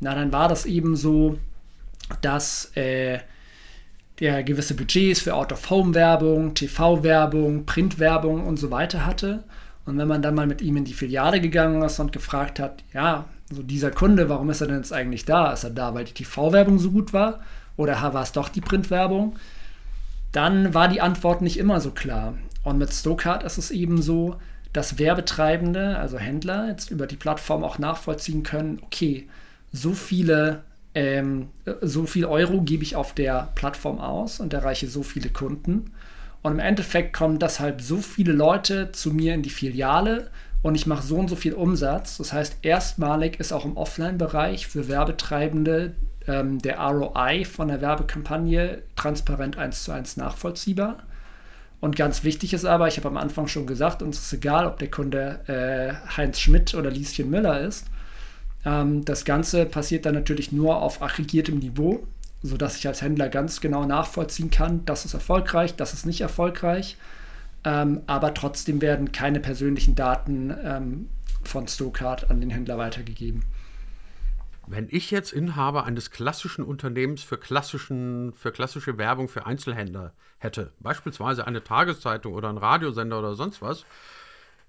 na, 0.00 0.14
dann 0.14 0.32
war 0.32 0.48
das 0.48 0.66
eben 0.66 0.96
so, 0.96 1.38
dass 2.22 2.74
äh, 2.76 3.20
der 4.20 4.42
gewisse 4.42 4.74
Budgets 4.74 5.20
für 5.20 5.34
Out-of-Home-Werbung, 5.34 6.54
TV-Werbung, 6.54 7.66
Print-Werbung 7.66 8.46
und 8.46 8.56
so 8.56 8.70
weiter 8.70 9.06
hatte. 9.06 9.44
Und 9.84 9.98
wenn 9.98 10.08
man 10.08 10.22
dann 10.22 10.34
mal 10.34 10.46
mit 10.46 10.62
ihm 10.62 10.76
in 10.76 10.84
die 10.84 10.94
Filiale 10.94 11.40
gegangen 11.40 11.82
ist 11.82 11.98
und 11.98 12.12
gefragt 12.12 12.58
hat, 12.58 12.84
ja, 12.92 13.26
so 13.54 13.62
dieser 13.62 13.90
Kunde, 13.90 14.28
warum 14.28 14.50
ist 14.50 14.60
er 14.60 14.66
denn 14.66 14.76
jetzt 14.76 14.92
eigentlich 14.92 15.24
da? 15.24 15.52
Ist 15.52 15.64
er 15.64 15.70
da, 15.70 15.94
weil 15.94 16.04
die 16.04 16.14
TV-Werbung 16.14 16.78
so 16.78 16.90
gut 16.90 17.12
war? 17.12 17.40
Oder 17.76 18.00
war 18.12 18.22
es 18.22 18.32
doch 18.32 18.48
die 18.48 18.60
Printwerbung? 18.60 19.36
Dann 20.32 20.74
war 20.74 20.88
die 20.88 21.00
Antwort 21.00 21.42
nicht 21.42 21.58
immer 21.58 21.80
so 21.80 21.90
klar. 21.90 22.34
Und 22.62 22.78
mit 22.78 22.92
Stokart 22.92 23.42
ist 23.42 23.58
es 23.58 23.70
eben 23.70 24.00
so, 24.00 24.36
dass 24.72 24.98
Werbetreibende, 24.98 25.98
also 25.98 26.18
Händler, 26.18 26.68
jetzt 26.68 26.90
über 26.90 27.06
die 27.06 27.16
Plattform 27.16 27.64
auch 27.64 27.78
nachvollziehen 27.78 28.42
können, 28.42 28.80
okay, 28.82 29.28
so 29.72 29.92
viele, 29.92 30.62
ähm, 30.94 31.48
so 31.80 32.06
viel 32.06 32.24
Euro 32.24 32.62
gebe 32.62 32.82
ich 32.82 32.96
auf 32.96 33.14
der 33.14 33.50
Plattform 33.54 33.98
aus 33.98 34.40
und 34.40 34.54
erreiche 34.54 34.88
so 34.88 35.02
viele 35.02 35.28
Kunden. 35.28 35.92
Und 36.42 36.52
im 36.52 36.58
Endeffekt 36.58 37.12
kommen 37.12 37.38
deshalb 37.38 37.80
so 37.80 37.98
viele 37.98 38.32
Leute 38.32 38.92
zu 38.92 39.12
mir 39.12 39.34
in 39.34 39.42
die 39.42 39.50
Filiale 39.50 40.30
und 40.62 40.74
ich 40.76 40.86
mache 40.86 41.02
so 41.02 41.16
und 41.16 41.28
so 41.28 41.36
viel 41.36 41.54
Umsatz. 41.54 42.18
Das 42.18 42.32
heißt, 42.32 42.58
erstmalig 42.62 43.40
ist 43.40 43.52
auch 43.52 43.64
im 43.64 43.76
Offline-Bereich 43.76 44.68
für 44.68 44.88
Werbetreibende 44.88 45.94
ähm, 46.28 46.60
der 46.60 46.78
ROI 46.78 47.44
von 47.44 47.68
der 47.68 47.80
Werbekampagne 47.80 48.82
transparent 48.96 49.58
eins 49.58 49.84
zu 49.84 49.92
eins 49.92 50.16
nachvollziehbar. 50.16 50.98
Und 51.80 51.96
ganz 51.96 52.22
wichtig 52.22 52.54
ist 52.54 52.64
aber, 52.64 52.86
ich 52.86 52.96
habe 52.96 53.08
am 53.08 53.16
Anfang 53.16 53.48
schon 53.48 53.66
gesagt, 53.66 54.02
uns 54.02 54.18
ist 54.18 54.32
egal, 54.32 54.66
ob 54.66 54.78
der 54.78 54.88
Kunde 54.88 55.40
äh, 55.48 56.16
Heinz 56.16 56.38
Schmidt 56.38 56.74
oder 56.74 56.90
Lieschen 56.90 57.28
Müller 57.28 57.60
ist. 57.60 57.86
Ähm, 58.64 59.04
das 59.04 59.24
Ganze 59.24 59.66
passiert 59.66 60.06
dann 60.06 60.14
natürlich 60.14 60.52
nur 60.52 60.80
auf 60.80 61.02
aggregiertem 61.02 61.58
Niveau, 61.58 62.06
sodass 62.40 62.76
ich 62.76 62.86
als 62.86 63.02
Händler 63.02 63.28
ganz 63.28 63.60
genau 63.60 63.84
nachvollziehen 63.84 64.50
kann, 64.50 64.84
das 64.84 65.04
ist 65.04 65.14
erfolgreich, 65.14 65.74
das 65.74 65.92
ist 65.92 66.06
nicht 66.06 66.20
erfolgreich. 66.20 66.96
Ähm, 67.64 68.02
aber 68.06 68.34
trotzdem 68.34 68.80
werden 68.80 69.12
keine 69.12 69.40
persönlichen 69.40 69.94
Daten 69.94 70.54
ähm, 70.64 71.08
von 71.44 71.68
Stokart 71.68 72.30
an 72.30 72.40
den 72.40 72.50
Händler 72.50 72.78
weitergegeben. 72.78 73.44
Wenn 74.66 74.88
ich 74.90 75.10
jetzt 75.10 75.32
Inhaber 75.32 75.84
eines 75.84 76.10
klassischen 76.10 76.64
Unternehmens 76.64 77.22
für, 77.22 77.36
klassischen, 77.36 78.32
für 78.34 78.52
klassische 78.52 78.96
Werbung 78.96 79.28
für 79.28 79.44
Einzelhändler 79.44 80.12
hätte, 80.38 80.72
beispielsweise 80.80 81.46
eine 81.46 81.64
Tageszeitung 81.64 82.32
oder 82.32 82.48
ein 82.48 82.58
Radiosender 82.58 83.18
oder 83.18 83.34
sonst 83.34 83.60
was, 83.60 83.84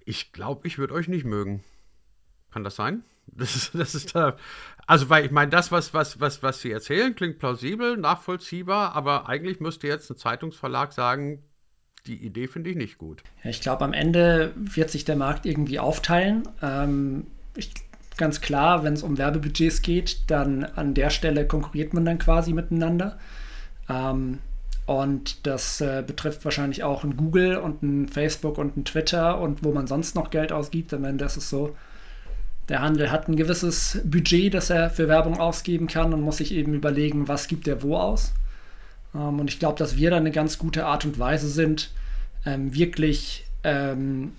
ich 0.04 0.32
glaube, 0.32 0.66
ich 0.66 0.78
würde 0.78 0.94
euch 0.94 1.08
nicht 1.08 1.24
mögen. 1.24 1.64
Kann 2.52 2.64
das 2.64 2.76
sein? 2.76 3.02
Das 3.26 3.56
ist, 3.56 3.74
das 3.74 3.94
ist 3.94 4.14
da. 4.14 4.36
Also, 4.86 5.08
weil 5.08 5.24
ich 5.24 5.30
meine, 5.30 5.50
das, 5.50 5.72
was, 5.72 5.94
was, 5.94 6.20
was, 6.20 6.42
was 6.42 6.60
Sie 6.60 6.70
erzählen, 6.70 7.14
klingt 7.14 7.38
plausibel, 7.38 7.96
nachvollziehbar, 7.96 8.94
aber 8.94 9.30
eigentlich 9.30 9.60
müsste 9.60 9.86
jetzt 9.86 10.10
ein 10.10 10.18
Zeitungsverlag 10.18 10.92
sagen, 10.92 11.42
die 12.06 12.16
Idee 12.16 12.48
finde 12.48 12.70
ich 12.70 12.76
nicht 12.76 12.98
gut. 12.98 13.22
Ja, 13.42 13.50
ich 13.50 13.60
glaube, 13.60 13.84
am 13.84 13.92
Ende 13.92 14.52
wird 14.56 14.90
sich 14.90 15.04
der 15.04 15.16
Markt 15.16 15.46
irgendwie 15.46 15.78
aufteilen. 15.78 16.46
Ähm, 16.62 17.26
ich, 17.56 17.72
ganz 18.16 18.40
klar, 18.40 18.84
wenn 18.84 18.92
es 18.92 19.02
um 19.02 19.16
Werbebudgets 19.16 19.82
geht, 19.82 20.30
dann 20.30 20.64
an 20.64 20.94
der 20.94 21.10
Stelle 21.10 21.46
konkurriert 21.46 21.94
man 21.94 22.04
dann 22.04 22.18
quasi 22.18 22.52
miteinander. 22.52 23.18
Ähm, 23.88 24.38
und 24.86 25.46
das 25.46 25.80
äh, 25.80 26.04
betrifft 26.06 26.44
wahrscheinlich 26.44 26.82
auch 26.82 27.04
ein 27.04 27.16
Google 27.16 27.56
und 27.56 27.82
ein 27.82 28.08
Facebook 28.08 28.58
und 28.58 28.76
ein 28.76 28.84
Twitter 28.84 29.40
und 29.40 29.64
wo 29.64 29.72
man 29.72 29.86
sonst 29.86 30.14
noch 30.14 30.28
Geld 30.28 30.52
ausgibt. 30.52 30.92
Am 30.92 31.04
Ende 31.04 31.24
ist 31.24 31.38
es 31.38 31.48
so, 31.48 31.74
der 32.68 32.82
Handel 32.82 33.10
hat 33.10 33.28
ein 33.28 33.36
gewisses 33.36 34.00
Budget, 34.04 34.52
das 34.52 34.68
er 34.68 34.90
für 34.90 35.08
Werbung 35.08 35.40
ausgeben 35.40 35.86
kann 35.86 36.12
und 36.12 36.20
muss 36.20 36.36
sich 36.36 36.52
eben 36.52 36.74
überlegen, 36.74 37.28
was 37.28 37.48
gibt 37.48 37.66
er 37.66 37.82
wo 37.82 37.96
aus. 37.96 38.34
Ähm, 39.14 39.40
und 39.40 39.50
ich 39.50 39.58
glaube, 39.58 39.78
dass 39.78 39.96
wir 39.96 40.10
da 40.10 40.16
eine 40.16 40.30
ganz 40.30 40.58
gute 40.58 40.86
Art 40.86 41.04
und 41.04 41.18
Weise 41.18 41.48
sind, 41.48 41.90
ähm, 42.44 42.74
wirklich 42.74 43.46
ähm, 43.62 44.32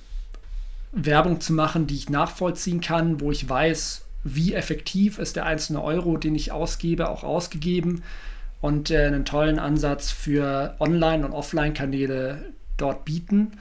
Werbung 0.92 1.42
zu 1.42 1.54
machen, 1.54 1.88
die 1.88 1.96
ich 1.96 2.10
nachvollziehen 2.10 2.82
kann, 2.82 3.20
wo 3.20 3.32
ich 3.32 3.48
weiß, 3.48 4.06
wie 4.24 4.54
effektiv 4.54 5.20
ist 5.20 5.36
der 5.36 5.46
einzelne 5.46 5.84
Euro, 5.84 6.18
den 6.18 6.36
ich 6.36 6.52
ausgebe, 6.52 7.10
auch 7.10 7.24
ausgegeben 7.24 8.04
und 8.62 8.90
äh, 8.90 9.06
einen 9.06 9.26
tollen 9.26 9.60
Ansatz 9.60 10.12
für 10.12 10.76
Online- 10.80 11.26
und 11.26 11.34
Offline-Kanäle 11.34 12.54
dort 12.78 13.06
bieten. 13.06 13.52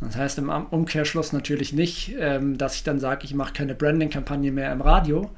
Das 0.00 0.16
heißt 0.16 0.38
im 0.38 0.50
Umkehrschluss 0.50 1.32
natürlich 1.32 1.72
nicht, 1.72 2.14
ähm, 2.18 2.58
dass 2.58 2.74
ich 2.74 2.84
dann 2.84 3.00
sage, 3.00 3.24
ich 3.24 3.34
mache 3.34 3.54
keine 3.54 3.74
Branding-Kampagne 3.74 4.52
mehr 4.52 4.72
im 4.72 4.82
Radio. 4.82 5.30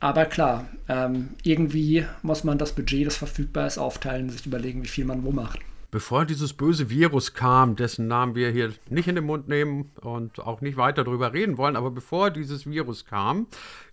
Aber 0.00 0.26
klar, 0.26 0.66
ähm, 0.88 1.30
irgendwie 1.42 2.06
muss 2.22 2.44
man 2.44 2.58
das 2.58 2.72
Budget, 2.72 3.06
das 3.06 3.16
verfügbar 3.16 3.66
ist, 3.66 3.78
aufteilen, 3.78 4.30
sich 4.30 4.46
überlegen, 4.46 4.82
wie 4.84 4.88
viel 4.88 5.04
man 5.04 5.24
wo 5.24 5.32
macht. 5.32 5.58
Bevor 5.90 6.26
dieses 6.26 6.52
böse 6.52 6.90
Virus 6.90 7.32
kam, 7.32 7.74
dessen 7.74 8.08
Namen 8.08 8.34
wir 8.34 8.50
hier 8.50 8.74
nicht 8.90 9.08
in 9.08 9.14
den 9.14 9.24
Mund 9.24 9.48
nehmen 9.48 9.90
und 10.02 10.38
auch 10.38 10.60
nicht 10.60 10.76
weiter 10.76 11.02
darüber 11.02 11.32
reden 11.32 11.56
wollen, 11.56 11.76
aber 11.76 11.90
bevor 11.90 12.30
dieses 12.30 12.66
Virus 12.68 13.06
kam, 13.06 13.46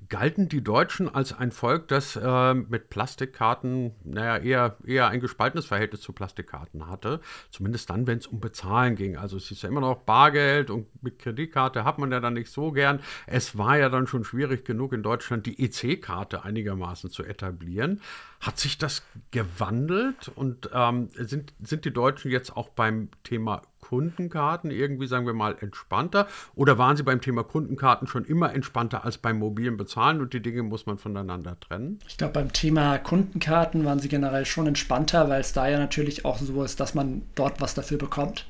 galten 0.09 0.49
die 0.49 0.63
Deutschen 0.63 1.13
als 1.13 1.33
ein 1.33 1.51
Volk, 1.51 1.87
das 1.87 2.15
äh, 2.15 2.53
mit 2.53 2.89
Plastikkarten, 2.89 3.93
naja, 4.03 4.37
eher, 4.37 4.77
eher 4.85 5.07
ein 5.07 5.19
gespaltenes 5.19 5.65
Verhältnis 5.65 6.01
zu 6.01 6.13
Plastikkarten 6.13 6.87
hatte. 6.87 7.21
Zumindest 7.51 7.89
dann, 7.89 8.07
wenn 8.07 8.17
es 8.17 8.27
um 8.27 8.39
Bezahlen 8.39 8.95
ging. 8.95 9.17
Also 9.17 9.37
es 9.37 9.49
ist 9.51 9.63
ja 9.63 9.69
immer 9.69 9.81
noch 9.81 10.01
Bargeld 10.01 10.69
und 10.69 10.87
mit 11.03 11.19
Kreditkarte 11.19 11.83
hat 11.83 11.97
man 11.97 12.11
ja 12.11 12.19
dann 12.19 12.33
nicht 12.33 12.51
so 12.51 12.71
gern. 12.71 12.99
Es 13.27 13.57
war 13.57 13.77
ja 13.77 13.89
dann 13.89 14.07
schon 14.07 14.23
schwierig 14.23 14.65
genug 14.65 14.93
in 14.93 15.03
Deutschland 15.03 15.45
die 15.45 15.63
EC-Karte 15.63 16.43
einigermaßen 16.43 17.09
zu 17.09 17.23
etablieren. 17.23 18.01
Hat 18.41 18.59
sich 18.59 18.77
das 18.77 19.03
gewandelt 19.31 20.31
und 20.35 20.69
ähm, 20.73 21.09
sind, 21.13 21.53
sind 21.61 21.85
die 21.85 21.93
Deutschen 21.93 22.31
jetzt 22.31 22.55
auch 22.55 22.69
beim 22.69 23.09
Thema 23.23 23.61
Kundenkarten 23.87 24.71
irgendwie, 24.71 25.05
sagen 25.05 25.27
wir 25.27 25.33
mal, 25.33 25.55
entspannter? 25.61 26.27
Oder 26.55 26.79
waren 26.79 26.97
Sie 26.97 27.03
beim 27.03 27.21
Thema 27.21 27.43
Kundenkarten 27.43 28.07
schon 28.07 28.25
immer 28.25 28.51
entspannter 28.53 29.05
als 29.05 29.19
beim 29.19 29.37
mobilen 29.37 29.77
Bezahlen 29.77 30.21
und 30.21 30.33
die 30.33 30.41
Dinge 30.41 30.63
muss 30.63 30.87
man 30.87 30.97
voneinander 30.97 31.59
trennen? 31.59 31.99
Ich 32.07 32.17
glaube, 32.17 32.33
beim 32.33 32.51
Thema 32.51 32.97
Kundenkarten 32.97 33.85
waren 33.85 33.99
Sie 33.99 34.09
generell 34.09 34.45
schon 34.45 34.65
entspannter, 34.65 35.29
weil 35.29 35.41
es 35.41 35.53
da 35.53 35.67
ja 35.67 35.77
natürlich 35.77 36.25
auch 36.25 36.39
so 36.39 36.63
ist, 36.63 36.79
dass 36.79 36.95
man 36.95 37.21
dort 37.35 37.61
was 37.61 37.75
dafür 37.75 37.99
bekommt. 37.99 38.47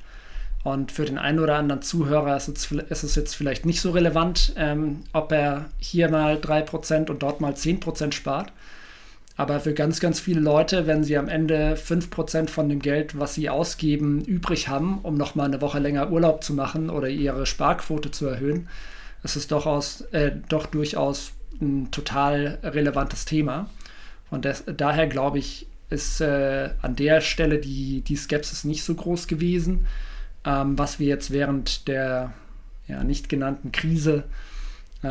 Und 0.64 0.90
für 0.90 1.04
den 1.04 1.18
einen 1.18 1.38
oder 1.38 1.56
anderen 1.56 1.82
Zuhörer 1.82 2.34
ist 2.36 2.48
es, 2.48 2.72
ist 2.72 3.02
es 3.02 3.14
jetzt 3.14 3.36
vielleicht 3.36 3.66
nicht 3.66 3.82
so 3.82 3.90
relevant, 3.90 4.54
ähm, 4.56 5.00
ob 5.12 5.32
er 5.32 5.66
hier 5.78 6.10
mal 6.10 6.36
3% 6.36 7.10
und 7.10 7.22
dort 7.22 7.42
mal 7.42 7.52
10% 7.52 8.12
spart. 8.12 8.52
Aber 9.36 9.60
für 9.60 9.74
ganz, 9.74 10.00
ganz 10.00 10.18
viele 10.18 10.40
Leute, 10.40 10.86
wenn 10.86 11.04
sie 11.04 11.18
am 11.18 11.28
Ende 11.28 11.74
5% 11.74 12.48
von 12.48 12.70
dem 12.70 12.80
Geld, 12.80 13.18
was 13.18 13.34
sie 13.34 13.50
ausgeben, 13.50 14.24
übrig 14.24 14.68
haben, 14.68 14.98
um 15.02 15.16
nochmal 15.16 15.46
eine 15.46 15.60
Woche 15.60 15.78
länger 15.78 16.10
Urlaub 16.10 16.42
zu 16.42 16.54
machen 16.54 16.88
oder 16.88 17.08
ihre 17.08 17.44
Sparquote 17.44 18.10
zu 18.10 18.26
erhöhen, 18.26 18.68
ist 19.22 19.36
es 19.36 19.46
doch, 19.46 19.66
äh, 20.12 20.32
doch 20.48 20.66
durchaus 20.66 21.32
ein 21.60 21.90
total 21.90 22.58
relevantes 22.62 23.26
Thema. 23.26 23.68
Und 24.30 24.48
daher 24.76 25.06
glaube 25.06 25.38
ich, 25.38 25.66
ist 25.90 26.20
äh, 26.20 26.70
an 26.80 26.96
der 26.96 27.20
Stelle 27.20 27.58
die, 27.58 28.00
die 28.00 28.16
Skepsis 28.16 28.64
nicht 28.64 28.84
so 28.84 28.94
groß 28.94 29.28
gewesen, 29.28 29.86
ähm, 30.44 30.78
was 30.78 30.98
wir 30.98 31.06
jetzt 31.06 31.30
während 31.30 31.88
der 31.88 32.32
ja, 32.88 33.04
nicht 33.04 33.28
genannten 33.28 33.70
Krise 33.70 34.24
ähm, 34.24 34.24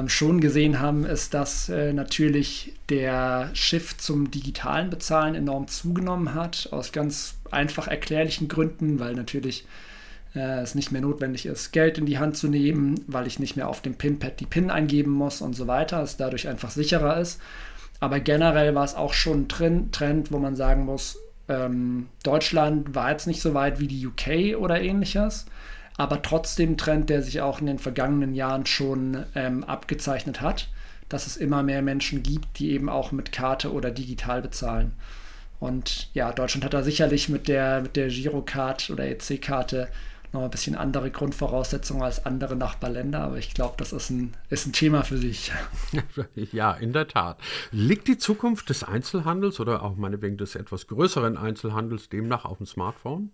schon 0.08 0.42
gesehen 0.42 0.80
haben, 0.80 1.06
ist, 1.06 1.34
dass 1.34 1.70
äh, 1.70 1.94
natürlich 1.94 2.74
der 2.90 3.50
Shift 3.54 4.02
zum 4.02 4.30
digitalen 4.32 4.90
Bezahlen 4.90 5.36
enorm 5.36 5.68
zugenommen 5.68 6.34
hat, 6.34 6.70
aus 6.72 6.92
ganz 6.92 7.36
einfach 7.52 7.88
erklärlichen 7.88 8.48
Gründen, 8.48 9.00
weil 9.00 9.14
natürlich 9.14 9.66
äh, 10.36 10.60
es 10.60 10.76
nicht 10.76 10.92
mehr 10.92 11.02
notwendig 11.02 11.46
ist, 11.46 11.72
Geld 11.72 11.98
in 11.98 12.06
die 12.06 12.20
Hand 12.20 12.36
zu 12.36 12.48
nehmen, 12.48 12.96
weil 13.08 13.28
ich 13.28 13.40
nicht 13.40 13.56
mehr 13.56 13.70
auf 13.70 13.82
dem 13.82 13.96
PIN-Pad 13.96 14.40
die 14.40 14.46
PIN 14.46 14.70
eingeben 14.70 15.12
muss 15.12 15.42
und 15.42 15.56
so 15.56 15.68
weiter, 15.68 16.02
es 16.02 16.18
dadurch 16.18 16.48
einfach 16.48 16.72
sicherer 16.72 17.20
ist. 17.20 17.40
Aber 18.00 18.20
generell 18.20 18.76
war 18.76 18.84
es 18.84 18.96
auch 18.96 19.14
schon 19.14 19.48
ein 19.48 19.92
Trend, 19.92 20.32
wo 20.32 20.40
man 20.40 20.56
sagen 20.56 20.86
muss, 20.86 21.18
ähm, 21.48 22.08
Deutschland 22.24 22.96
war 22.96 23.12
jetzt 23.12 23.28
nicht 23.28 23.42
so 23.42 23.54
weit 23.54 23.80
wie 23.80 23.88
die 23.88 24.06
UK 24.06 24.60
oder 24.60 24.82
ähnliches 24.82 25.46
aber 25.98 26.22
trotzdem 26.22 26.78
Trend, 26.78 27.10
der 27.10 27.22
sich 27.22 27.42
auch 27.42 27.60
in 27.60 27.68
den 27.68 27.80
vergangenen 27.80 28.34
Jahren 28.34 28.66
schon 28.66 29.26
ähm, 29.36 29.64
abgezeichnet 29.64 30.42
hat, 30.42 30.70
dass 31.10 31.28
es 31.28 31.38
immer 31.38 31.64
mehr 31.64 31.82
Menschen 31.82 32.24
gibt, 32.24 32.60
die 32.60 32.72
eben 32.72 32.90
auch 32.90 33.12
mit 33.12 33.32
Karte 33.32 33.72
oder 33.72 33.92
digital 33.92 34.42
bezahlen. 34.42 34.94
Und 35.60 36.10
ja, 36.14 36.32
Deutschland 36.34 36.66
hat 36.66 36.74
da 36.74 36.84
sicherlich 36.84 37.30
mit 37.30 37.48
der, 37.48 37.82
mit 37.82 37.96
der 37.96 38.10
Girocard 38.10 38.90
oder 38.90 39.06
EC-Karte 39.06 39.88
noch 40.34 40.44
ein 40.44 40.50
bisschen 40.50 40.76
andere 40.76 41.12
Grundvoraussetzungen 41.12 42.04
als 42.04 42.26
andere 42.26 42.58
Nachbarländer, 42.58 43.22
aber 43.22 43.38
ich 43.38 43.54
glaube, 43.54 43.76
das 43.78 43.94
ist 43.94 44.10
ein, 44.10 44.34
ist 44.50 44.68
ein 44.68 44.74
Thema 44.74 45.04
für 45.04 45.18
sich. 45.18 45.52
Ja, 46.36 46.74
in 46.74 46.92
der 46.92 47.08
Tat. 47.08 47.38
Liegt 47.72 48.08
die 48.08 48.18
Zukunft 48.18 48.70
des 48.70 48.84
Einzelhandels 48.84 49.60
oder 49.60 49.82
auch 49.82 49.96
meinetwegen 49.96 50.38
des 50.38 50.56
etwas 50.56 50.88
größeren 50.88 51.38
Einzelhandels 51.38 52.10
demnach 52.10 52.46
auf 52.46 52.58
dem 52.58 52.66
Smartphone? 52.66 53.32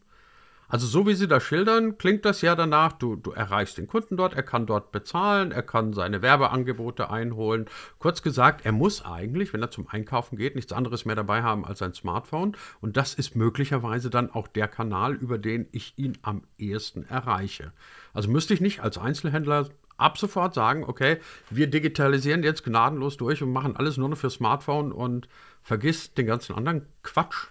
Also 0.71 0.87
so 0.87 1.05
wie 1.05 1.15
Sie 1.15 1.27
das 1.27 1.43
schildern, 1.43 1.97
klingt 1.97 2.23
das 2.23 2.41
ja 2.41 2.55
danach, 2.55 2.93
du, 2.93 3.17
du 3.17 3.31
erreichst 3.31 3.77
den 3.77 3.87
Kunden 3.87 4.15
dort, 4.15 4.35
er 4.35 4.43
kann 4.43 4.65
dort 4.65 4.93
bezahlen, 4.93 5.51
er 5.51 5.63
kann 5.63 5.91
seine 5.91 6.21
Werbeangebote 6.21 7.09
einholen. 7.09 7.65
Kurz 7.99 8.21
gesagt, 8.21 8.65
er 8.65 8.71
muss 8.71 9.03
eigentlich, 9.03 9.51
wenn 9.51 9.61
er 9.61 9.69
zum 9.69 9.89
Einkaufen 9.89 10.37
geht, 10.37 10.55
nichts 10.55 10.71
anderes 10.71 11.03
mehr 11.03 11.17
dabei 11.17 11.43
haben 11.43 11.65
als 11.65 11.81
ein 11.81 11.93
Smartphone. 11.93 12.55
Und 12.79 12.95
das 12.95 13.13
ist 13.13 13.35
möglicherweise 13.35 14.09
dann 14.09 14.31
auch 14.31 14.47
der 14.47 14.69
Kanal, 14.69 15.13
über 15.15 15.37
den 15.37 15.67
ich 15.73 15.93
ihn 15.97 16.17
am 16.21 16.43
ehesten 16.57 17.03
erreiche. 17.03 17.73
Also 18.13 18.31
müsste 18.31 18.53
ich 18.53 18.61
nicht 18.61 18.79
als 18.79 18.97
Einzelhändler 18.97 19.67
ab 19.97 20.17
sofort 20.17 20.53
sagen, 20.53 20.85
okay, 20.85 21.17
wir 21.49 21.67
digitalisieren 21.67 22.43
jetzt 22.43 22.63
gnadenlos 22.63 23.17
durch 23.17 23.43
und 23.43 23.51
machen 23.51 23.75
alles 23.75 23.97
nur 23.97 24.07
noch 24.07 24.17
für 24.17 24.29
Smartphone 24.29 24.93
und 24.93 25.27
vergiss 25.63 26.13
den 26.13 26.27
ganzen 26.27 26.55
anderen 26.55 26.85
Quatsch, 27.03 27.47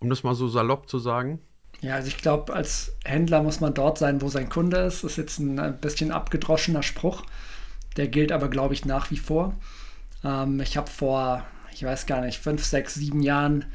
um 0.00 0.10
das 0.10 0.24
mal 0.24 0.34
so 0.34 0.48
salopp 0.48 0.88
zu 0.88 0.98
sagen. 0.98 1.38
Ja, 1.80 1.94
also 1.94 2.08
ich 2.08 2.16
glaube, 2.16 2.54
als 2.54 2.94
Händler 3.04 3.42
muss 3.42 3.60
man 3.60 3.74
dort 3.74 3.98
sein, 3.98 4.22
wo 4.22 4.28
sein 4.28 4.48
Kunde 4.48 4.78
ist. 4.78 5.04
Das 5.04 5.12
ist 5.12 5.18
jetzt 5.18 5.38
ein, 5.38 5.78
bisschen 5.80 6.10
abgedroschener 6.10 6.82
Spruch. 6.82 7.22
Der 7.96 8.08
gilt 8.08 8.32
aber, 8.32 8.48
glaube 8.48 8.74
ich, 8.74 8.84
nach 8.84 9.10
wie 9.10 9.18
vor. 9.18 9.54
Ähm, 10.24 10.60
ich 10.60 10.76
habe 10.76 10.90
vor, 10.90 11.46
ich 11.72 11.84
weiß 11.84 12.06
gar 12.06 12.20
nicht, 12.22 12.38
fünf, 12.38 12.64
sechs, 12.64 12.94
sieben 12.94 13.22
Jahren 13.22 13.66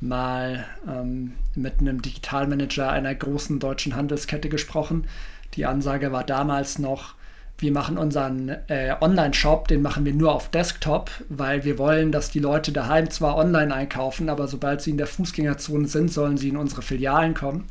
mal 0.00 0.64
ähm, 0.88 1.34
mit 1.54 1.80
einem 1.80 2.00
Digitalmanager 2.00 2.90
einer 2.90 3.14
großen 3.14 3.58
deutschen 3.58 3.94
Handelskette 3.94 4.48
gesprochen. 4.48 5.06
Die 5.54 5.66
Ansage 5.66 6.12
war 6.12 6.24
damals 6.24 6.78
noch, 6.78 7.14
wir 7.60 7.72
machen 7.72 7.98
unseren 7.98 8.48
äh, 8.68 8.94
Online-Shop, 9.00 9.68
den 9.68 9.82
machen 9.82 10.04
wir 10.04 10.14
nur 10.14 10.34
auf 10.34 10.50
Desktop, 10.50 11.10
weil 11.28 11.64
wir 11.64 11.78
wollen, 11.78 12.12
dass 12.12 12.30
die 12.30 12.38
Leute 12.38 12.72
daheim 12.72 13.10
zwar 13.10 13.36
online 13.36 13.74
einkaufen, 13.74 14.28
aber 14.28 14.48
sobald 14.48 14.80
sie 14.80 14.90
in 14.90 14.98
der 14.98 15.06
Fußgängerzone 15.06 15.86
sind, 15.86 16.12
sollen 16.12 16.36
sie 16.36 16.48
in 16.48 16.56
unsere 16.56 16.82
Filialen 16.82 17.34
kommen. 17.34 17.68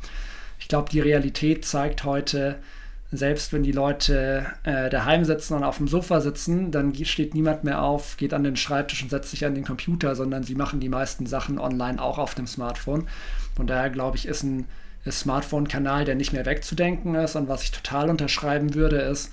Ich 0.58 0.68
glaube, 0.68 0.90
die 0.90 1.00
Realität 1.00 1.64
zeigt 1.64 2.04
heute, 2.04 2.56
selbst 3.12 3.52
wenn 3.52 3.64
die 3.64 3.72
Leute 3.72 4.46
äh, 4.62 4.88
daheim 4.88 5.24
sitzen 5.24 5.54
und 5.54 5.64
auf 5.64 5.78
dem 5.78 5.88
Sofa 5.88 6.20
sitzen, 6.20 6.70
dann 6.70 6.94
steht 7.04 7.34
niemand 7.34 7.64
mehr 7.64 7.82
auf, 7.82 8.16
geht 8.16 8.32
an 8.32 8.44
den 8.44 8.56
Schreibtisch 8.56 9.02
und 9.02 9.10
setzt 9.10 9.32
sich 9.32 9.44
an 9.44 9.54
den 9.54 9.64
Computer, 9.64 10.14
sondern 10.14 10.44
sie 10.44 10.54
machen 10.54 10.78
die 10.78 10.88
meisten 10.88 11.26
Sachen 11.26 11.58
online 11.58 12.00
auch 12.00 12.18
auf 12.18 12.36
dem 12.36 12.46
Smartphone. 12.46 13.08
Von 13.56 13.66
daher 13.66 13.90
glaube 13.90 14.16
ich, 14.16 14.26
ist 14.26 14.44
ein 14.44 14.66
Smartphone-Kanal, 15.10 16.04
der 16.04 16.14
nicht 16.14 16.32
mehr 16.32 16.46
wegzudenken 16.46 17.14
ist. 17.16 17.34
Und 17.34 17.48
was 17.48 17.62
ich 17.62 17.72
total 17.72 18.10
unterschreiben 18.10 18.74
würde, 18.74 18.98
ist, 18.98 19.32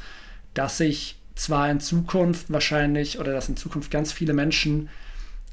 dass 0.57 0.77
sich 0.77 1.19
zwar 1.35 1.69
in 1.69 1.79
Zukunft 1.79 2.51
wahrscheinlich 2.51 3.19
oder 3.19 3.31
dass 3.31 3.49
in 3.49 3.57
Zukunft 3.57 3.91
ganz 3.91 4.11
viele 4.11 4.33
Menschen 4.33 4.89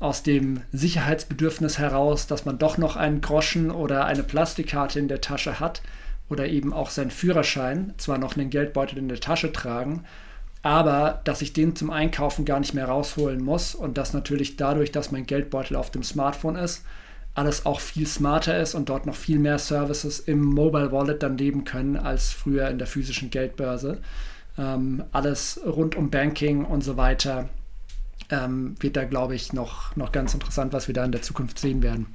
aus 0.01 0.23
dem 0.23 0.63
Sicherheitsbedürfnis 0.73 1.79
heraus, 1.79 2.27
dass 2.27 2.47
man 2.47 2.59
doch 2.59 2.79
noch 2.79 2.97
einen 2.97 3.21
Groschen 3.21 3.71
oder 3.71 4.07
eine 4.07 4.23
Plastikkarte 4.23 4.99
in 4.99 5.09
der 5.09 5.21
Tasche 5.21 5.61
hat 5.61 5.83
oder 6.29 6.49
eben 6.49 6.73
auch 6.73 6.91
seinen 6.91 7.11
Führerschein, 7.11 7.95
zwar 7.99 8.19
noch 8.19 8.37
einen 8.37 8.51
Geldbeutel 8.51 8.99
in 8.99 9.09
der 9.09 9.21
Tasche 9.21 9.53
tragen, 9.53 10.05
aber 10.63 11.21
dass 11.25 11.43
ich 11.43 11.53
den 11.53 11.77
zum 11.77 11.91
Einkaufen 11.91 12.47
gar 12.47 12.59
nicht 12.59 12.73
mehr 12.73 12.87
rausholen 12.87 13.45
muss 13.45 13.75
und 13.75 13.99
dass 13.99 14.15
natürlich 14.15 14.57
dadurch, 14.57 14.91
dass 14.91 15.13
mein 15.13 15.27
Geldbeutel 15.27 15.77
auf 15.77 15.91
dem 15.91 16.03
Smartphone 16.03 16.57
ist, 16.57 16.83
alles 17.35 17.67
auch 17.67 17.81
viel 17.81 18.07
smarter 18.07 18.59
ist 18.59 18.75
und 18.75 18.89
dort 18.89 19.05
noch 19.05 19.17
viel 19.17 19.39
mehr 19.39 19.59
Services 19.59 20.21
im 20.21 20.41
Mobile 20.41 20.93
Wallet 20.93 21.23
dann 21.23 21.37
leben 21.37 21.65
können 21.65 21.97
als 21.97 22.31
früher 22.31 22.69
in 22.69 22.79
der 22.79 22.87
physischen 22.87 23.29
Geldbörse. 23.29 24.01
Ähm, 24.57 25.05
alles 25.13 25.61
rund 25.65 25.97
um 25.97 26.11
Banking 26.11 26.65
und 26.65 26.83
so 26.83 26.97
weiter 26.97 27.49
ähm, 28.31 28.77
wird 28.81 28.97
da, 28.97 29.05
glaube 29.05 29.35
ich, 29.35 29.53
noch, 29.53 29.95
noch 29.97 30.13
ganz 30.13 30.35
interessant, 30.35 30.73
was 30.73 30.87
wir 30.87 30.95
da 30.95 31.05
in 31.05 31.13
der 31.13 31.23
Zukunft 31.23 31.59
sehen 31.59 31.83
werden. 31.83 32.07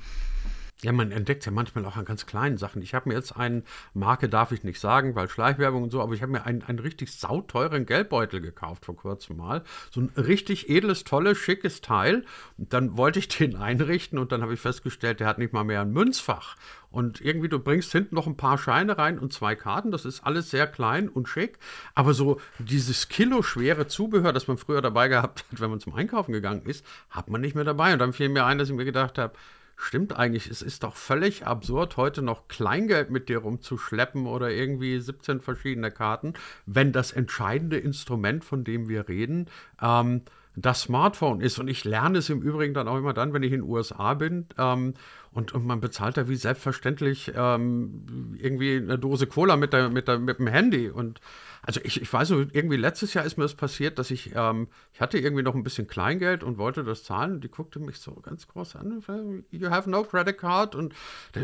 Ja, 0.81 0.93
man 0.93 1.11
entdeckt 1.11 1.45
ja 1.45 1.51
manchmal 1.51 1.85
auch 1.85 1.97
an 1.97 2.05
ganz 2.05 2.25
kleinen 2.25 2.57
Sachen. 2.57 2.81
Ich 2.81 2.93
habe 2.93 3.09
mir 3.09 3.15
jetzt 3.15 3.35
eine 3.35 3.63
Marke, 3.93 4.29
darf 4.29 4.53
ich 4.53 4.63
nicht 4.63 4.79
sagen, 4.79 5.13
weil 5.13 5.27
Schleichwerbung 5.27 5.83
und 5.83 5.91
so, 5.91 6.01
aber 6.01 6.13
ich 6.13 6.21
habe 6.21 6.31
mir 6.31 6.45
einen, 6.45 6.61
einen 6.61 6.79
richtig 6.79 7.11
sauteuren 7.11 7.85
Geldbeutel 7.85 8.39
gekauft 8.39 8.85
vor 8.85 8.95
kurzem 8.95 9.35
mal. 9.35 9.65
So 9.91 9.99
ein 9.99 10.09
richtig 10.15 10.69
edles, 10.69 11.03
tolles, 11.03 11.37
schickes 11.37 11.81
Teil. 11.81 12.23
Und 12.57 12.71
dann 12.71 12.95
wollte 12.95 13.19
ich 13.19 13.27
den 13.37 13.57
einrichten 13.57 14.17
und 14.17 14.31
dann 14.31 14.41
habe 14.41 14.53
ich 14.53 14.61
festgestellt, 14.61 15.19
der 15.19 15.27
hat 15.27 15.37
nicht 15.37 15.51
mal 15.51 15.65
mehr 15.65 15.81
ein 15.81 15.91
Münzfach. 15.91 16.55
Und 16.91 17.19
irgendwie, 17.19 17.49
du 17.49 17.59
bringst 17.59 17.91
hinten 17.91 18.15
noch 18.15 18.25
ein 18.25 18.37
paar 18.37 18.57
Scheine 18.57 18.97
rein 18.97 19.19
und 19.19 19.33
zwei 19.33 19.55
Karten. 19.55 19.91
Das 19.91 20.05
ist 20.05 20.21
alles 20.21 20.49
sehr 20.49 20.65
klein 20.65 21.09
und 21.09 21.27
schick. 21.27 21.59
Aber 21.93 22.13
so 22.13 22.39
dieses 22.57 23.09
Kilo 23.09 23.41
schwere 23.43 23.87
Zubehör, 23.87 24.31
das 24.31 24.47
man 24.47 24.57
früher 24.57 24.81
dabei 24.81 25.09
gehabt 25.09 25.43
hat, 25.51 25.59
wenn 25.59 25.71
man 25.71 25.81
zum 25.81 25.93
Einkaufen 25.93 26.31
gegangen 26.31 26.63
ist, 26.65 26.85
hat 27.09 27.29
man 27.29 27.41
nicht 27.41 27.53
mehr 27.53 27.65
dabei. 27.65 27.91
Und 27.91 27.99
dann 27.99 28.13
fiel 28.13 28.29
mir 28.29 28.45
ein, 28.45 28.57
dass 28.57 28.69
ich 28.69 28.75
mir 28.75 28.85
gedacht 28.85 29.17
habe, 29.17 29.33
Stimmt 29.81 30.17
eigentlich, 30.17 30.49
es 30.49 30.61
ist 30.61 30.83
doch 30.83 30.97
völlig 30.97 31.47
absurd, 31.47 31.95
heute 31.95 32.21
noch 32.21 32.49
Kleingeld 32.49 33.11
mit 33.11 33.29
dir 33.29 33.37
rumzuschleppen 33.37 34.27
oder 34.27 34.51
irgendwie 34.51 34.99
17 34.99 35.39
verschiedene 35.39 35.89
Karten, 35.89 36.33
wenn 36.65 36.91
das 36.91 37.13
entscheidende 37.13 37.77
Instrument, 37.77 38.43
von 38.43 38.65
dem 38.65 38.89
wir 38.89 39.07
reden, 39.07 39.47
ähm, 39.81 40.23
das 40.57 40.81
Smartphone 40.81 41.39
ist. 41.39 41.59
Und 41.59 41.69
ich 41.69 41.85
lerne 41.85 42.17
es 42.17 42.29
im 42.29 42.41
Übrigen 42.41 42.73
dann 42.73 42.89
auch 42.89 42.97
immer 42.97 43.13
dann, 43.13 43.31
wenn 43.31 43.41
ich 43.41 43.53
in 43.53 43.61
den 43.61 43.69
USA 43.69 44.15
bin. 44.15 44.47
Ähm, 44.57 44.95
und, 45.31 45.53
und 45.53 45.65
man 45.65 45.79
bezahlt 45.79 46.17
da 46.17 46.27
wie 46.27 46.35
selbstverständlich 46.35 47.31
ähm, 47.35 48.35
irgendwie 48.39 48.77
eine 48.77 48.97
Dose 48.97 49.27
Cola 49.27 49.57
mit, 49.57 49.73
der, 49.73 49.89
mit, 49.89 50.07
der, 50.07 50.19
mit 50.19 50.39
dem 50.39 50.47
Handy. 50.47 50.89
Und 50.89 51.21
also 51.61 51.81
ich, 51.83 52.01
ich 52.01 52.11
weiß 52.11 52.31
nicht, 52.31 52.55
irgendwie 52.55 52.77
letztes 52.77 53.13
Jahr 53.13 53.25
ist 53.25 53.37
mir 53.37 53.43
das 53.43 53.53
passiert, 53.53 53.99
dass 53.99 54.11
ich, 54.11 54.31
ähm, 54.35 54.69
ich 54.93 55.01
hatte 55.01 55.19
irgendwie 55.19 55.43
noch 55.43 55.55
ein 55.55 55.63
bisschen 55.63 55.87
Kleingeld 55.87 56.43
und 56.43 56.57
wollte 56.57 56.83
das 56.83 57.03
zahlen 57.03 57.33
und 57.33 57.43
die 57.43 57.49
guckte 57.49 57.79
mich 57.79 57.97
so 57.97 58.13
ganz 58.15 58.47
groß 58.47 58.75
an, 58.77 59.03
you 59.51 59.69
have 59.69 59.89
no 59.89 60.03
credit 60.03 60.37
card 60.37 60.73
und, 60.73 60.93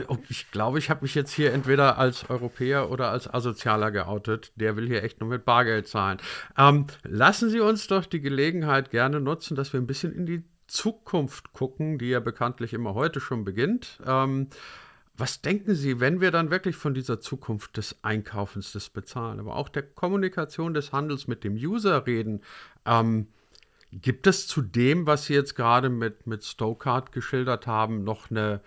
und 0.07 0.19
ich 0.29 0.49
glaube, 0.51 0.79
ich 0.79 0.89
habe 0.89 1.01
mich 1.03 1.15
jetzt 1.15 1.31
hier 1.31 1.53
entweder 1.53 1.97
als 1.97 2.29
Europäer 2.29 2.89
oder 2.89 3.11
als 3.11 3.31
Asozialer 3.31 3.91
geoutet, 3.91 4.51
der 4.55 4.75
will 4.77 4.87
hier 4.87 5.03
echt 5.03 5.19
nur 5.19 5.29
mit 5.29 5.45
Bargeld 5.45 5.87
zahlen. 5.87 6.17
Ähm, 6.57 6.87
lassen 7.03 7.49
Sie 7.49 7.59
uns 7.59 7.87
doch 7.87 8.05
die 8.05 8.21
Gelegenheit 8.21 8.91
gerne 8.91 9.19
nutzen, 9.19 9.55
dass 9.55 9.73
wir 9.73 9.79
ein 9.79 9.87
bisschen 9.87 10.13
in 10.13 10.25
die 10.25 10.43
Zukunft 10.67 11.53
gucken, 11.53 11.97
die 11.97 12.09
ja 12.09 12.19
bekanntlich 12.19 12.73
immer 12.73 12.93
heute 12.93 13.19
schon 13.19 13.43
beginnt. 13.43 13.99
Ähm, 14.05 14.47
was 15.17 15.41
denken 15.41 15.75
Sie, 15.75 15.99
wenn 15.99 16.19
wir 16.19 16.31
dann 16.31 16.51
wirklich 16.51 16.75
von 16.75 16.93
dieser 16.93 17.21
Zukunft 17.21 17.77
des 17.77 18.03
Einkaufens, 18.03 18.73
des 18.73 18.89
Bezahlen, 18.89 19.39
aber 19.39 19.55
auch 19.55 19.69
der 19.69 19.83
Kommunikation 19.83 20.73
des 20.73 20.91
Handels 20.91 21.27
mit 21.27 21.43
dem 21.43 21.55
User 21.55 22.05
reden? 22.05 22.41
Ähm, 22.85 23.27
gibt 23.91 24.27
es 24.27 24.47
zu 24.47 24.61
dem, 24.61 25.07
was 25.07 25.25
Sie 25.25 25.33
jetzt 25.33 25.55
gerade 25.55 25.89
mit, 25.89 26.27
mit 26.27 26.43
Stokart 26.43 27.13
geschildert 27.13 27.65
haben, 27.65 28.03
noch 28.03 28.29
eine, 28.29 28.59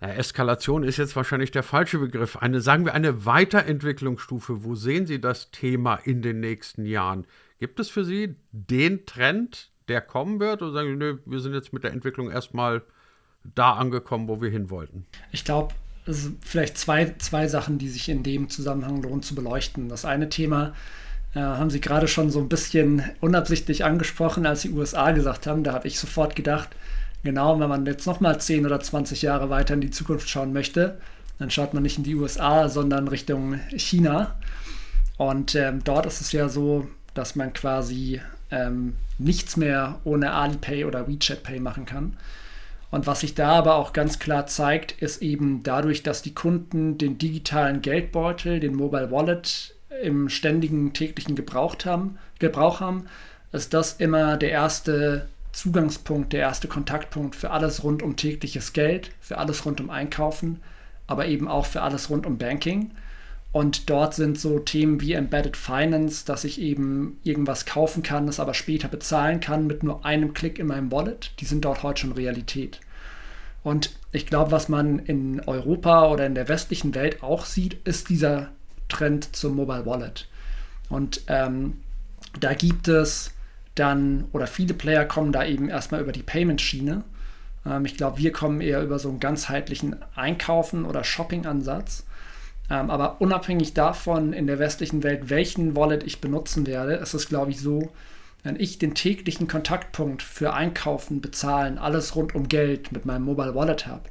na, 0.00 0.14
Eskalation 0.14 0.82
ist 0.82 0.96
jetzt 0.96 1.16
wahrscheinlich 1.16 1.50
der 1.50 1.62
falsche 1.62 1.98
Begriff. 1.98 2.36
Eine, 2.36 2.60
sagen 2.60 2.84
wir, 2.84 2.94
eine 2.94 3.26
Weiterentwicklungsstufe. 3.26 4.64
Wo 4.64 4.74
sehen 4.74 5.06
Sie 5.06 5.20
das 5.20 5.50
Thema 5.50 5.96
in 5.96 6.22
den 6.22 6.40
nächsten 6.40 6.86
Jahren? 6.86 7.26
Gibt 7.58 7.80
es 7.80 7.90
für 7.90 8.04
Sie 8.04 8.36
den 8.52 9.06
Trend, 9.06 9.70
der 9.88 10.00
kommen 10.00 10.40
wird? 10.40 10.62
Oder 10.62 10.72
sagen 10.72 10.88
Sie, 10.90 10.96
nö, 10.96 11.18
wir 11.26 11.40
sind 11.40 11.54
jetzt 11.54 11.72
mit 11.72 11.84
der 11.84 11.92
Entwicklung 11.92 12.30
erstmal 12.30 12.82
da 13.54 13.74
angekommen, 13.74 14.28
wo 14.28 14.40
wir 14.40 14.50
hin 14.50 14.70
wollten? 14.70 15.06
Ich 15.32 15.44
glaube, 15.44 15.74
es 16.06 16.24
sind 16.24 16.44
vielleicht 16.44 16.78
zwei, 16.78 17.14
zwei 17.18 17.48
Sachen, 17.48 17.78
die 17.78 17.88
sich 17.88 18.08
in 18.08 18.22
dem 18.22 18.48
Zusammenhang 18.48 19.02
lohnt 19.02 19.24
zu 19.24 19.34
beleuchten. 19.34 19.88
Das 19.88 20.04
eine 20.04 20.28
Thema 20.28 20.74
äh, 21.34 21.40
haben 21.40 21.70
Sie 21.70 21.80
gerade 21.80 22.08
schon 22.08 22.30
so 22.30 22.40
ein 22.40 22.48
bisschen 22.48 23.02
unabsichtlich 23.20 23.84
angesprochen, 23.84 24.46
als 24.46 24.62
Sie 24.62 24.70
USA 24.70 25.12
gesagt 25.12 25.46
haben. 25.46 25.64
Da 25.64 25.72
habe 25.72 25.88
ich 25.88 25.98
sofort 25.98 26.36
gedacht, 26.36 26.70
genau, 27.22 27.58
wenn 27.58 27.68
man 27.68 27.86
jetzt 27.86 28.06
nochmal 28.06 28.40
10 28.40 28.66
oder 28.66 28.80
20 28.80 29.22
Jahre 29.22 29.50
weiter 29.50 29.74
in 29.74 29.80
die 29.80 29.90
Zukunft 29.90 30.28
schauen 30.28 30.52
möchte, 30.52 30.98
dann 31.38 31.50
schaut 31.50 31.74
man 31.74 31.82
nicht 31.82 31.98
in 31.98 32.04
die 32.04 32.14
USA, 32.14 32.68
sondern 32.68 33.08
Richtung 33.08 33.58
China. 33.76 34.36
Und 35.16 35.54
ähm, 35.54 35.82
dort 35.84 36.06
ist 36.06 36.20
es 36.20 36.32
ja 36.32 36.48
so, 36.48 36.86
dass 37.14 37.34
man 37.34 37.52
quasi 37.52 38.20
ähm, 38.50 38.94
nichts 39.18 39.56
mehr 39.56 40.00
ohne 40.04 40.32
Alipay 40.32 40.84
oder 40.84 41.08
WeChat 41.08 41.42
Pay 41.42 41.60
machen 41.60 41.86
kann. 41.86 42.16
Und 42.90 43.06
was 43.06 43.20
sich 43.20 43.34
da 43.34 43.50
aber 43.54 43.74
auch 43.76 43.92
ganz 43.92 44.18
klar 44.20 44.46
zeigt, 44.46 44.92
ist 45.02 45.20
eben 45.20 45.62
dadurch, 45.64 46.02
dass 46.04 46.22
die 46.22 46.34
Kunden 46.34 46.96
den 46.96 47.18
digitalen 47.18 47.82
Geldbeutel, 47.82 48.60
den 48.60 48.74
Mobile 48.74 49.10
Wallet 49.10 49.74
im 50.02 50.28
ständigen 50.28 50.92
täglichen 50.92 51.34
Gebrauch 51.34 51.76
haben, 51.84 52.18
Gebrauch 52.38 52.80
haben, 52.80 53.06
ist 53.52 53.74
das 53.74 53.94
immer 53.94 54.36
der 54.36 54.50
erste 54.50 55.28
Zugangspunkt, 55.52 56.32
der 56.32 56.40
erste 56.40 56.68
Kontaktpunkt 56.68 57.36
für 57.36 57.50
alles 57.50 57.84
rund 57.84 58.02
um 58.02 58.16
tägliches 58.16 58.72
Geld, 58.72 59.10
für 59.20 59.38
alles 59.38 59.64
rund 59.64 59.80
um 59.80 59.90
Einkaufen, 59.90 60.60
aber 61.06 61.26
eben 61.26 61.48
auch 61.48 61.66
für 61.66 61.82
alles 61.82 62.10
rund 62.10 62.26
um 62.26 62.38
Banking. 62.38 62.90
Und 63.54 63.88
dort 63.88 64.14
sind 64.14 64.36
so 64.36 64.58
Themen 64.58 65.00
wie 65.00 65.12
Embedded 65.12 65.56
Finance, 65.56 66.24
dass 66.26 66.42
ich 66.42 66.60
eben 66.60 67.20
irgendwas 67.22 67.66
kaufen 67.66 68.02
kann, 68.02 68.26
es 68.26 68.40
aber 68.40 68.52
später 68.52 68.88
bezahlen 68.88 69.38
kann 69.38 69.68
mit 69.68 69.84
nur 69.84 70.04
einem 70.04 70.34
Klick 70.34 70.58
in 70.58 70.66
meinem 70.66 70.90
Wallet. 70.90 71.30
Die 71.38 71.44
sind 71.44 71.64
dort 71.64 71.84
heute 71.84 72.00
schon 72.00 72.10
Realität. 72.10 72.80
Und 73.62 73.94
ich 74.10 74.26
glaube, 74.26 74.50
was 74.50 74.68
man 74.68 74.98
in 74.98 75.38
Europa 75.46 76.08
oder 76.08 76.26
in 76.26 76.34
der 76.34 76.48
westlichen 76.48 76.96
Welt 76.96 77.22
auch 77.22 77.44
sieht, 77.44 77.74
ist 77.86 78.08
dieser 78.08 78.50
Trend 78.88 79.36
zum 79.36 79.54
Mobile 79.54 79.86
Wallet. 79.86 80.26
Und 80.88 81.20
ähm, 81.28 81.74
da 82.40 82.54
gibt 82.54 82.88
es 82.88 83.30
dann, 83.76 84.24
oder 84.32 84.48
viele 84.48 84.74
Player 84.74 85.04
kommen 85.04 85.30
da 85.30 85.44
eben 85.44 85.68
erstmal 85.68 86.00
über 86.00 86.10
die 86.10 86.24
Payment-Schiene. 86.24 87.04
Ähm, 87.64 87.84
ich 87.84 87.96
glaube, 87.96 88.18
wir 88.18 88.32
kommen 88.32 88.60
eher 88.60 88.82
über 88.82 88.98
so 88.98 89.10
einen 89.10 89.20
ganzheitlichen 89.20 89.94
Einkaufen- 90.16 90.86
oder 90.86 91.04
Shopping-Ansatz. 91.04 92.04
Ähm, 92.70 92.90
aber 92.90 93.20
unabhängig 93.20 93.74
davon 93.74 94.32
in 94.32 94.46
der 94.46 94.58
westlichen 94.58 95.02
Welt, 95.02 95.28
welchen 95.28 95.76
Wallet 95.76 96.02
ich 96.02 96.20
benutzen 96.20 96.66
werde, 96.66 96.94
ist 96.94 97.14
es, 97.14 97.28
glaube 97.28 97.50
ich, 97.50 97.60
so, 97.60 97.92
wenn 98.42 98.58
ich 98.58 98.78
den 98.78 98.94
täglichen 98.94 99.48
Kontaktpunkt 99.48 100.22
für 100.22 100.52
Einkaufen, 100.52 101.20
Bezahlen, 101.20 101.78
alles 101.78 102.16
rund 102.16 102.34
um 102.34 102.48
Geld 102.48 102.92
mit 102.92 103.06
meinem 103.06 103.24
Mobile 103.24 103.54
Wallet 103.54 103.86
habe, 103.86 104.02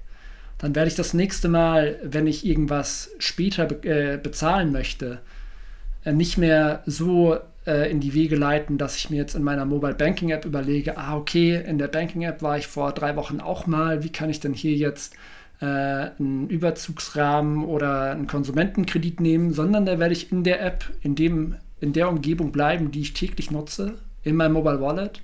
dann 0.60 0.76
werde 0.76 0.88
ich 0.88 0.96
das 0.96 1.14
nächste 1.14 1.50
Mal, 1.50 2.00
wenn 2.04 2.28
ich 2.28 2.46
irgendwas 2.46 3.12
später 3.20 3.66
be 3.66 3.88
äh, 3.88 4.18
bezahlen 4.18 4.72
möchte, 4.72 5.20
äh, 6.06 6.14
nicht 6.14 6.38
mehr 6.38 6.84
so 6.86 7.38
äh, 7.66 7.92
in 7.92 8.00
die 8.00 8.14
Wege 8.14 8.36
leiten, 8.36 8.78
dass 8.78 8.96
ich 8.96 9.10
mir 9.10 9.18
jetzt 9.18 9.36
in 9.36 9.44
meiner 9.44 9.66
Mobile 9.66 9.96
Banking 9.96 10.30
App 10.30 10.46
überlege, 10.46 10.98
ah 10.98 11.16
okay, 11.16 11.62
in 11.62 11.78
der 11.78 11.88
Banking 11.88 12.24
App 12.24 12.42
war 12.42 12.58
ich 12.58 12.68
vor 12.68 12.92
drei 12.94 13.16
Wochen 13.16 13.40
auch 13.40 13.68
mal, 13.68 14.04
wie 14.04 14.12
kann 14.12 14.30
ich 14.30 14.40
denn 14.40 14.54
hier 14.54 14.76
jetzt 14.76 15.16
äh, 15.64 16.12
einen 16.20 16.50
Überzugsrahmen 16.50 17.64
oder 17.64 18.12
einen 18.12 18.28
Konsumentenkredit 18.28 19.22
nehmen, 19.22 19.54
sondern 19.54 19.86
da 19.86 19.98
werde 19.98 20.14
ich 20.14 20.30
in 20.30 20.44
der 20.44 20.62
App, 20.62 20.92
in, 21.02 21.16
dem, 21.16 21.56
in 21.80 21.94
der 21.94 22.10
Umgebung 22.10 22.52
bleiben, 22.52 22.92
die 22.92 23.00
ich 23.00 23.14
täglich 23.14 23.50
nutze, 23.50 23.96
in 24.24 24.36
meinem 24.36 24.54
Mobile 24.54 24.82
Wallet 24.82 25.22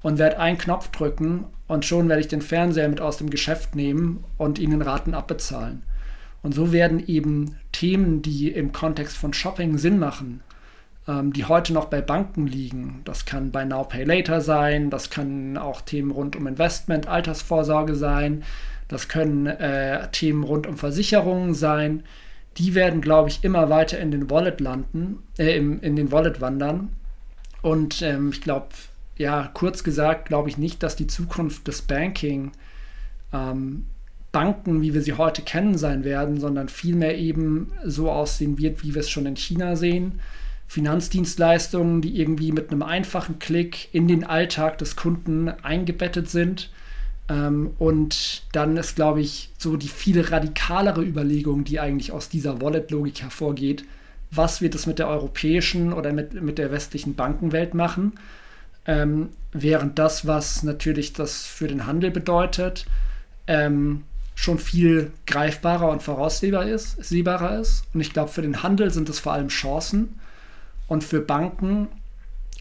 und 0.00 0.18
werde 0.18 0.38
einen 0.38 0.56
Knopf 0.56 0.90
drücken 0.92 1.44
und 1.68 1.84
schon 1.84 2.08
werde 2.08 2.22
ich 2.22 2.28
den 2.28 2.40
Fernseher 2.40 2.88
mit 2.88 3.02
aus 3.02 3.18
dem 3.18 3.28
Geschäft 3.28 3.76
nehmen 3.76 4.24
und 4.38 4.58
ihn 4.58 4.72
in 4.72 4.80
Raten 4.80 5.12
abbezahlen. 5.12 5.82
Und 6.42 6.54
so 6.54 6.72
werden 6.72 7.06
eben 7.06 7.56
Themen, 7.72 8.22
die 8.22 8.48
im 8.48 8.72
Kontext 8.72 9.16
von 9.16 9.34
Shopping 9.34 9.76
Sinn 9.76 9.98
machen, 9.98 10.40
ähm, 11.06 11.34
die 11.34 11.44
heute 11.44 11.74
noch 11.74 11.86
bei 11.86 12.00
Banken 12.00 12.46
liegen, 12.46 13.02
das 13.04 13.26
kann 13.26 13.50
bei 13.50 13.66
Now 13.66 13.84
Pay 13.84 14.04
Later 14.04 14.40
sein, 14.40 14.88
das 14.88 15.10
kann 15.10 15.58
auch 15.58 15.82
Themen 15.82 16.12
rund 16.12 16.34
um 16.34 16.46
Investment, 16.46 17.08
Altersvorsorge 17.08 17.94
sein, 17.94 18.42
das 18.88 19.08
können 19.08 19.46
äh, 19.46 20.08
Themen 20.12 20.44
rund 20.44 20.66
um 20.66 20.76
Versicherungen 20.76 21.54
sein. 21.54 22.02
Die 22.58 22.74
werden, 22.74 23.00
glaube 23.00 23.28
ich, 23.28 23.44
immer 23.44 23.68
weiter 23.68 23.98
in 23.98 24.10
den 24.10 24.30
Wallet 24.30 24.60
landen, 24.60 25.22
äh, 25.38 25.56
im, 25.56 25.80
in 25.80 25.96
den 25.96 26.12
Wallet 26.12 26.40
wandern. 26.40 26.90
Und 27.62 28.02
ähm, 28.02 28.30
ich 28.30 28.40
glaube, 28.40 28.68
ja, 29.16 29.50
kurz 29.52 29.82
gesagt, 29.82 30.28
glaube 30.28 30.48
ich 30.48 30.58
nicht, 30.58 30.82
dass 30.82 30.96
die 30.96 31.06
Zukunft 31.06 31.66
des 31.66 31.82
Banking 31.82 32.52
ähm, 33.32 33.86
Banken, 34.32 34.82
wie 34.82 34.92
wir 34.92 35.00
sie 35.00 35.14
heute 35.14 35.42
kennen, 35.42 35.78
sein 35.78 36.04
werden, 36.04 36.38
sondern 36.38 36.68
vielmehr 36.68 37.16
eben 37.16 37.72
so 37.84 38.10
aussehen 38.10 38.58
wird, 38.58 38.84
wie 38.84 38.94
wir 38.94 39.00
es 39.00 39.08
schon 39.08 39.24
in 39.24 39.36
China 39.36 39.76
sehen, 39.76 40.20
Finanzdienstleistungen, 40.68 42.02
die 42.02 42.20
irgendwie 42.20 42.52
mit 42.52 42.70
einem 42.70 42.82
einfachen 42.82 43.38
Klick 43.38 43.88
in 43.94 44.08
den 44.08 44.24
Alltag 44.24 44.78
des 44.78 44.94
Kunden 44.94 45.48
eingebettet 45.48 46.28
sind. 46.28 46.70
Ähm, 47.28 47.72
und 47.78 48.44
dann 48.52 48.76
ist, 48.76 48.96
glaube 48.96 49.20
ich, 49.20 49.50
so 49.58 49.76
die 49.76 49.88
viel 49.88 50.20
radikalere 50.20 51.02
Überlegung, 51.02 51.64
die 51.64 51.80
eigentlich 51.80 52.12
aus 52.12 52.28
dieser 52.28 52.60
Wallet-Logik 52.60 53.22
hervorgeht, 53.22 53.84
was 54.30 54.60
wird 54.60 54.74
es 54.74 54.86
mit 54.86 54.98
der 54.98 55.08
europäischen 55.08 55.92
oder 55.92 56.12
mit, 56.12 56.34
mit 56.34 56.58
der 56.58 56.70
westlichen 56.70 57.14
Bankenwelt 57.14 57.74
machen? 57.74 58.14
Ähm, 58.84 59.30
während 59.52 59.98
das, 59.98 60.26
was 60.26 60.62
natürlich 60.62 61.12
das 61.12 61.44
für 61.44 61.68
den 61.68 61.86
Handel 61.86 62.10
bedeutet, 62.10 62.86
ähm, 63.46 64.04
schon 64.34 64.58
viel 64.58 65.12
greifbarer 65.26 65.88
und 65.88 66.02
voraussehbarer 66.02 66.68
ist, 66.68 67.02
sehbarer 67.02 67.58
ist. 67.58 67.84
Und 67.94 68.00
ich 68.00 68.12
glaube, 68.12 68.30
für 68.30 68.42
den 68.42 68.62
Handel 68.62 68.90
sind 68.92 69.08
es 69.08 69.18
vor 69.18 69.32
allem 69.32 69.48
Chancen. 69.48 70.20
Und 70.88 71.02
für 71.02 71.20
Banken 71.20 71.88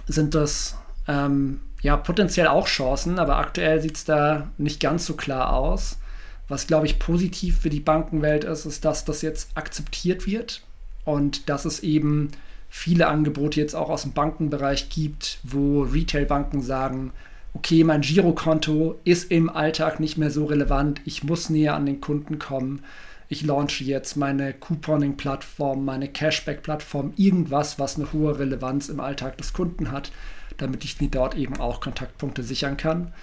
sind 0.07 0.33
das 0.33 0.77
ähm, 1.07 1.59
ja 1.85 1.95
potenziell 1.97 2.47
auch 2.47 2.67
Chancen, 2.67 3.19
aber 3.19 3.37
aktuell 3.37 3.79
sieht 3.79 3.95
es 3.95 4.05
da 4.05 4.49
nicht 4.57 4.79
ganz 4.79 5.05
so 5.05 5.13
klar 5.13 5.53
aus. 5.53 5.99
Was, 6.47 6.67
glaube 6.67 6.85
ich, 6.87 6.99
positiv 6.99 7.59
für 7.59 7.69
die 7.69 7.79
Bankenwelt 7.79 8.43
ist, 8.43 8.65
ist, 8.65 8.85
dass 8.85 9.05
das 9.05 9.21
jetzt 9.21 9.49
akzeptiert 9.55 10.27
wird 10.27 10.63
und 11.05 11.47
dass 11.47 11.65
es 11.65 11.81
eben 11.81 12.31
viele 12.69 13.07
Angebote 13.07 13.59
jetzt 13.59 13.75
auch 13.75 13.89
aus 13.89 14.01
dem 14.01 14.13
Bankenbereich 14.13 14.89
gibt, 14.89 15.39
wo 15.43 15.83
Retailbanken 15.83 16.61
sagen, 16.61 17.13
okay, 17.53 17.83
mein 17.83 18.01
Girokonto 18.01 18.99
ist 19.03 19.31
im 19.31 19.49
Alltag 19.49 19.99
nicht 19.99 20.17
mehr 20.17 20.31
so 20.31 20.45
relevant, 20.45 21.01
ich 21.05 21.23
muss 21.23 21.49
näher 21.49 21.75
an 21.75 21.85
den 21.85 22.01
Kunden 22.01 22.37
kommen. 22.37 22.83
Ich 23.27 23.43
launche 23.43 23.83
jetzt 23.83 24.17
meine 24.17 24.53
Couponing-Plattform, 24.53 25.83
meine 25.85 26.07
Cashback-Plattform, 26.07 27.13
irgendwas, 27.15 27.79
was 27.79 27.95
eine 27.95 28.11
hohe 28.11 28.37
Relevanz 28.37 28.89
im 28.89 28.99
Alltag 28.99 29.37
des 29.37 29.53
Kunden 29.53 29.91
hat, 29.91 30.11
damit 30.57 30.83
ich 30.83 30.99
mir 31.01 31.09
dort 31.09 31.35
eben 31.35 31.57
auch 31.59 31.81
Kontaktpunkte 31.81 32.43
sichern 32.43 32.77
kann. 32.77 33.13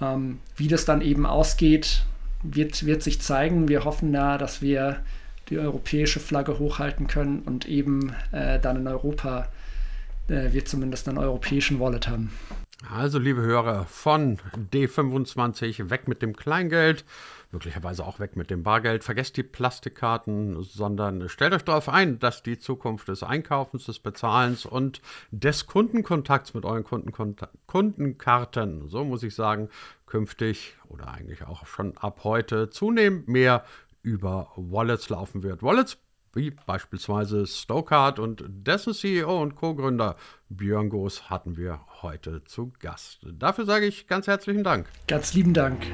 Ähm, 0.00 0.40
wie 0.56 0.68
das 0.68 0.84
dann 0.84 1.00
eben 1.00 1.26
ausgeht, 1.26 2.04
wird, 2.42 2.86
wird 2.86 3.02
sich 3.02 3.20
zeigen. 3.20 3.68
Wir 3.68 3.84
hoffen 3.84 4.12
da, 4.12 4.38
dass 4.38 4.62
wir 4.62 5.00
die 5.48 5.58
europäische 5.58 6.20
Flagge 6.20 6.58
hochhalten 6.58 7.06
können 7.06 7.40
und 7.40 7.66
eben 7.66 8.14
äh, 8.32 8.58
dann 8.58 8.76
in 8.76 8.86
Europa 8.86 9.48
äh, 10.28 10.52
wir 10.52 10.64
zumindest 10.64 11.08
einen 11.08 11.18
europäischen 11.18 11.80
Wallet 11.80 12.08
haben. 12.08 12.32
Also, 12.90 13.18
liebe 13.18 13.40
Hörer, 13.40 13.86
von 13.86 14.38
D25 14.72 15.90
weg 15.90 16.08
mit 16.08 16.22
dem 16.22 16.36
Kleingeld, 16.36 17.04
möglicherweise 17.52 18.04
auch 18.04 18.18
weg 18.18 18.36
mit 18.36 18.50
dem 18.50 18.62
Bargeld. 18.62 19.04
Vergesst 19.04 19.36
die 19.36 19.42
Plastikkarten, 19.42 20.62
sondern 20.62 21.28
stellt 21.28 21.54
euch 21.54 21.62
darauf 21.62 21.88
ein, 21.88 22.18
dass 22.18 22.42
die 22.42 22.58
Zukunft 22.58 23.08
des 23.08 23.22
Einkaufens, 23.22 23.86
des 23.86 24.00
Bezahlens 24.00 24.66
und 24.66 25.00
des 25.30 25.66
Kundenkontakts 25.66 26.52
mit 26.52 26.64
euren 26.64 26.84
Kundenkarten, 27.66 28.88
so 28.88 29.04
muss 29.04 29.22
ich 29.22 29.34
sagen, 29.34 29.70
künftig 30.06 30.76
oder 30.88 31.08
eigentlich 31.08 31.44
auch 31.44 31.66
schon 31.66 31.96
ab 31.96 32.20
heute 32.24 32.70
zunehmend 32.70 33.28
mehr 33.28 33.64
über 34.02 34.52
Wallets 34.56 35.08
laufen 35.08 35.42
wird. 35.42 35.62
Wallets 35.62 35.96
wie 36.36 36.50
beispielsweise 36.50 37.46
Stokart 37.46 38.18
und 38.18 38.44
dessen 38.48 38.94
CEO 38.94 39.40
und 39.40 39.56
Co-Gründer 39.56 40.16
Björn 40.48 40.88
Goos 40.88 41.30
hatten 41.30 41.56
wir 41.56 41.80
heute 42.02 42.44
zu 42.44 42.72
Gast. 42.78 43.26
Dafür 43.32 43.64
sage 43.64 43.86
ich 43.86 44.06
ganz 44.06 44.26
herzlichen 44.26 44.64
Dank. 44.64 44.88
Ganz 45.06 45.34
lieben 45.34 45.54
Dank. 45.54 45.86